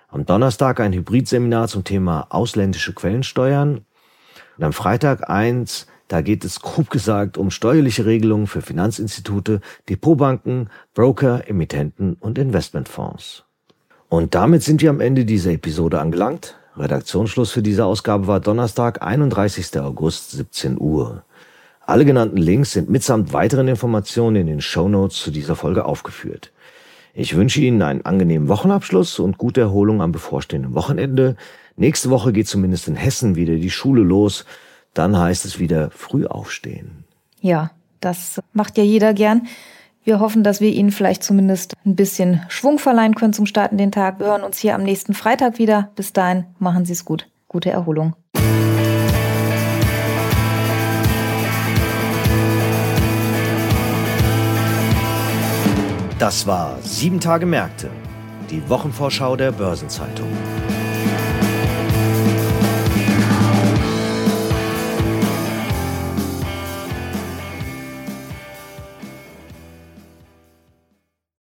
Am 0.09 0.25
Donnerstag 0.25 0.79
ein 0.79 0.93
Hybridseminar 0.93 1.67
zum 1.67 1.83
Thema 1.83 2.29
ausländische 2.31 2.95
Quellensteuern. 2.95 3.85
Und 4.57 4.65
am 4.65 4.73
Freitag 4.73 5.29
eins 5.29 5.89
da 6.07 6.23
geht 6.23 6.45
es 6.45 6.61
grob 6.61 6.89
gesagt 6.89 7.37
um 7.37 7.51
steuerliche 7.51 8.07
Regelungen 8.07 8.47
für 8.47 8.63
Finanzinstitute, 8.63 9.61
Depotbanken, 9.91 10.71
Broker, 10.95 11.47
Emittenten 11.49 12.15
und 12.15 12.39
Investmentfonds. 12.39 13.45
Und 14.09 14.35
damit 14.35 14.63
sind 14.63 14.81
wir 14.81 14.89
am 14.89 15.01
Ende 15.01 15.27
dieser 15.27 15.53
Episode 15.53 16.01
angelangt. 16.01 16.58
Redaktionsschluss 16.79 17.53
für 17.53 17.63
diese 17.63 17.85
Ausgabe 17.85 18.27
war 18.27 18.41
Donnerstag, 18.41 19.03
31. 19.03 19.81
August, 19.81 20.33
17 20.33 20.81
Uhr. 20.81 21.23
Alle 21.81 22.05
genannten 22.05 22.37
Links 22.37 22.73
sind 22.73 22.91
mitsamt 22.91 23.33
weiteren 23.33 23.69
Informationen 23.69 24.37
in 24.37 24.47
den 24.47 24.61
Show 24.61 24.89
Notes 24.89 25.23
zu 25.23 25.31
dieser 25.31 25.57
Folge 25.57 25.85
aufgeführt. 25.85 26.53
Ich 27.15 27.35
wünsche 27.35 27.61
Ihnen 27.61 27.83
einen 27.83 28.05
angenehmen 28.05 28.49
Wochenabschluss 28.49 29.19
und 29.19 29.39
gute 29.39 29.61
Erholung 29.61 30.03
am 30.03 30.13
bevorstehenden 30.13 30.75
Wochenende. 30.75 31.37
Nächste 31.77 32.11
Woche 32.11 32.33
geht 32.33 32.47
zumindest 32.47 32.89
in 32.89 32.97
Hessen 32.97 33.37
wieder 33.37 33.57
die 33.57 33.71
Schule 33.71 34.03
los. 34.03 34.45
Dann 34.95 35.19
heißt 35.19 35.45
es 35.45 35.59
wieder 35.59 35.91
früh 35.91 36.27
aufstehen. 36.27 37.05
Ja, 37.41 37.71
das 38.01 38.41
macht 38.53 38.79
ja 38.79 38.85
jeder 38.85 39.15
gern. 39.15 39.49
Wir 40.09 40.21
hoffen, 40.21 40.43
dass 40.43 40.63
wir 40.63 40.71
Ihnen 40.71 40.91
vielleicht 40.91 41.23
zumindest 41.23 41.75
ein 41.85 41.95
bisschen 41.95 42.41
Schwung 42.49 42.79
verleihen 42.79 43.15
können 43.15 43.35
zum 43.35 43.45
Starten 43.45 43.77
den 43.77 43.93
Tag. 43.93 44.21
Wir 44.21 44.29
hören 44.29 44.43
uns 44.43 44.57
hier 44.57 44.75
am 44.75 44.83
nächsten 44.83 45.13
Freitag 45.13 45.59
wieder. 45.59 45.91
Bis 45.97 46.15
dahin, 46.15 46.47
machen 46.59 46.87
Sie 46.87 46.95
es 46.95 47.05
gut. 47.05 47.29
Gute 47.47 47.69
Erholung. 47.69 48.17
Das 56.19 56.47
war 56.47 56.79
Sieben 56.81 57.21
Tage 57.21 57.45
Märkte, 57.45 57.91
die 58.51 58.67
Wochenvorschau 58.71 59.37
der 59.37 59.53
Börsenzeitung. 59.53 60.29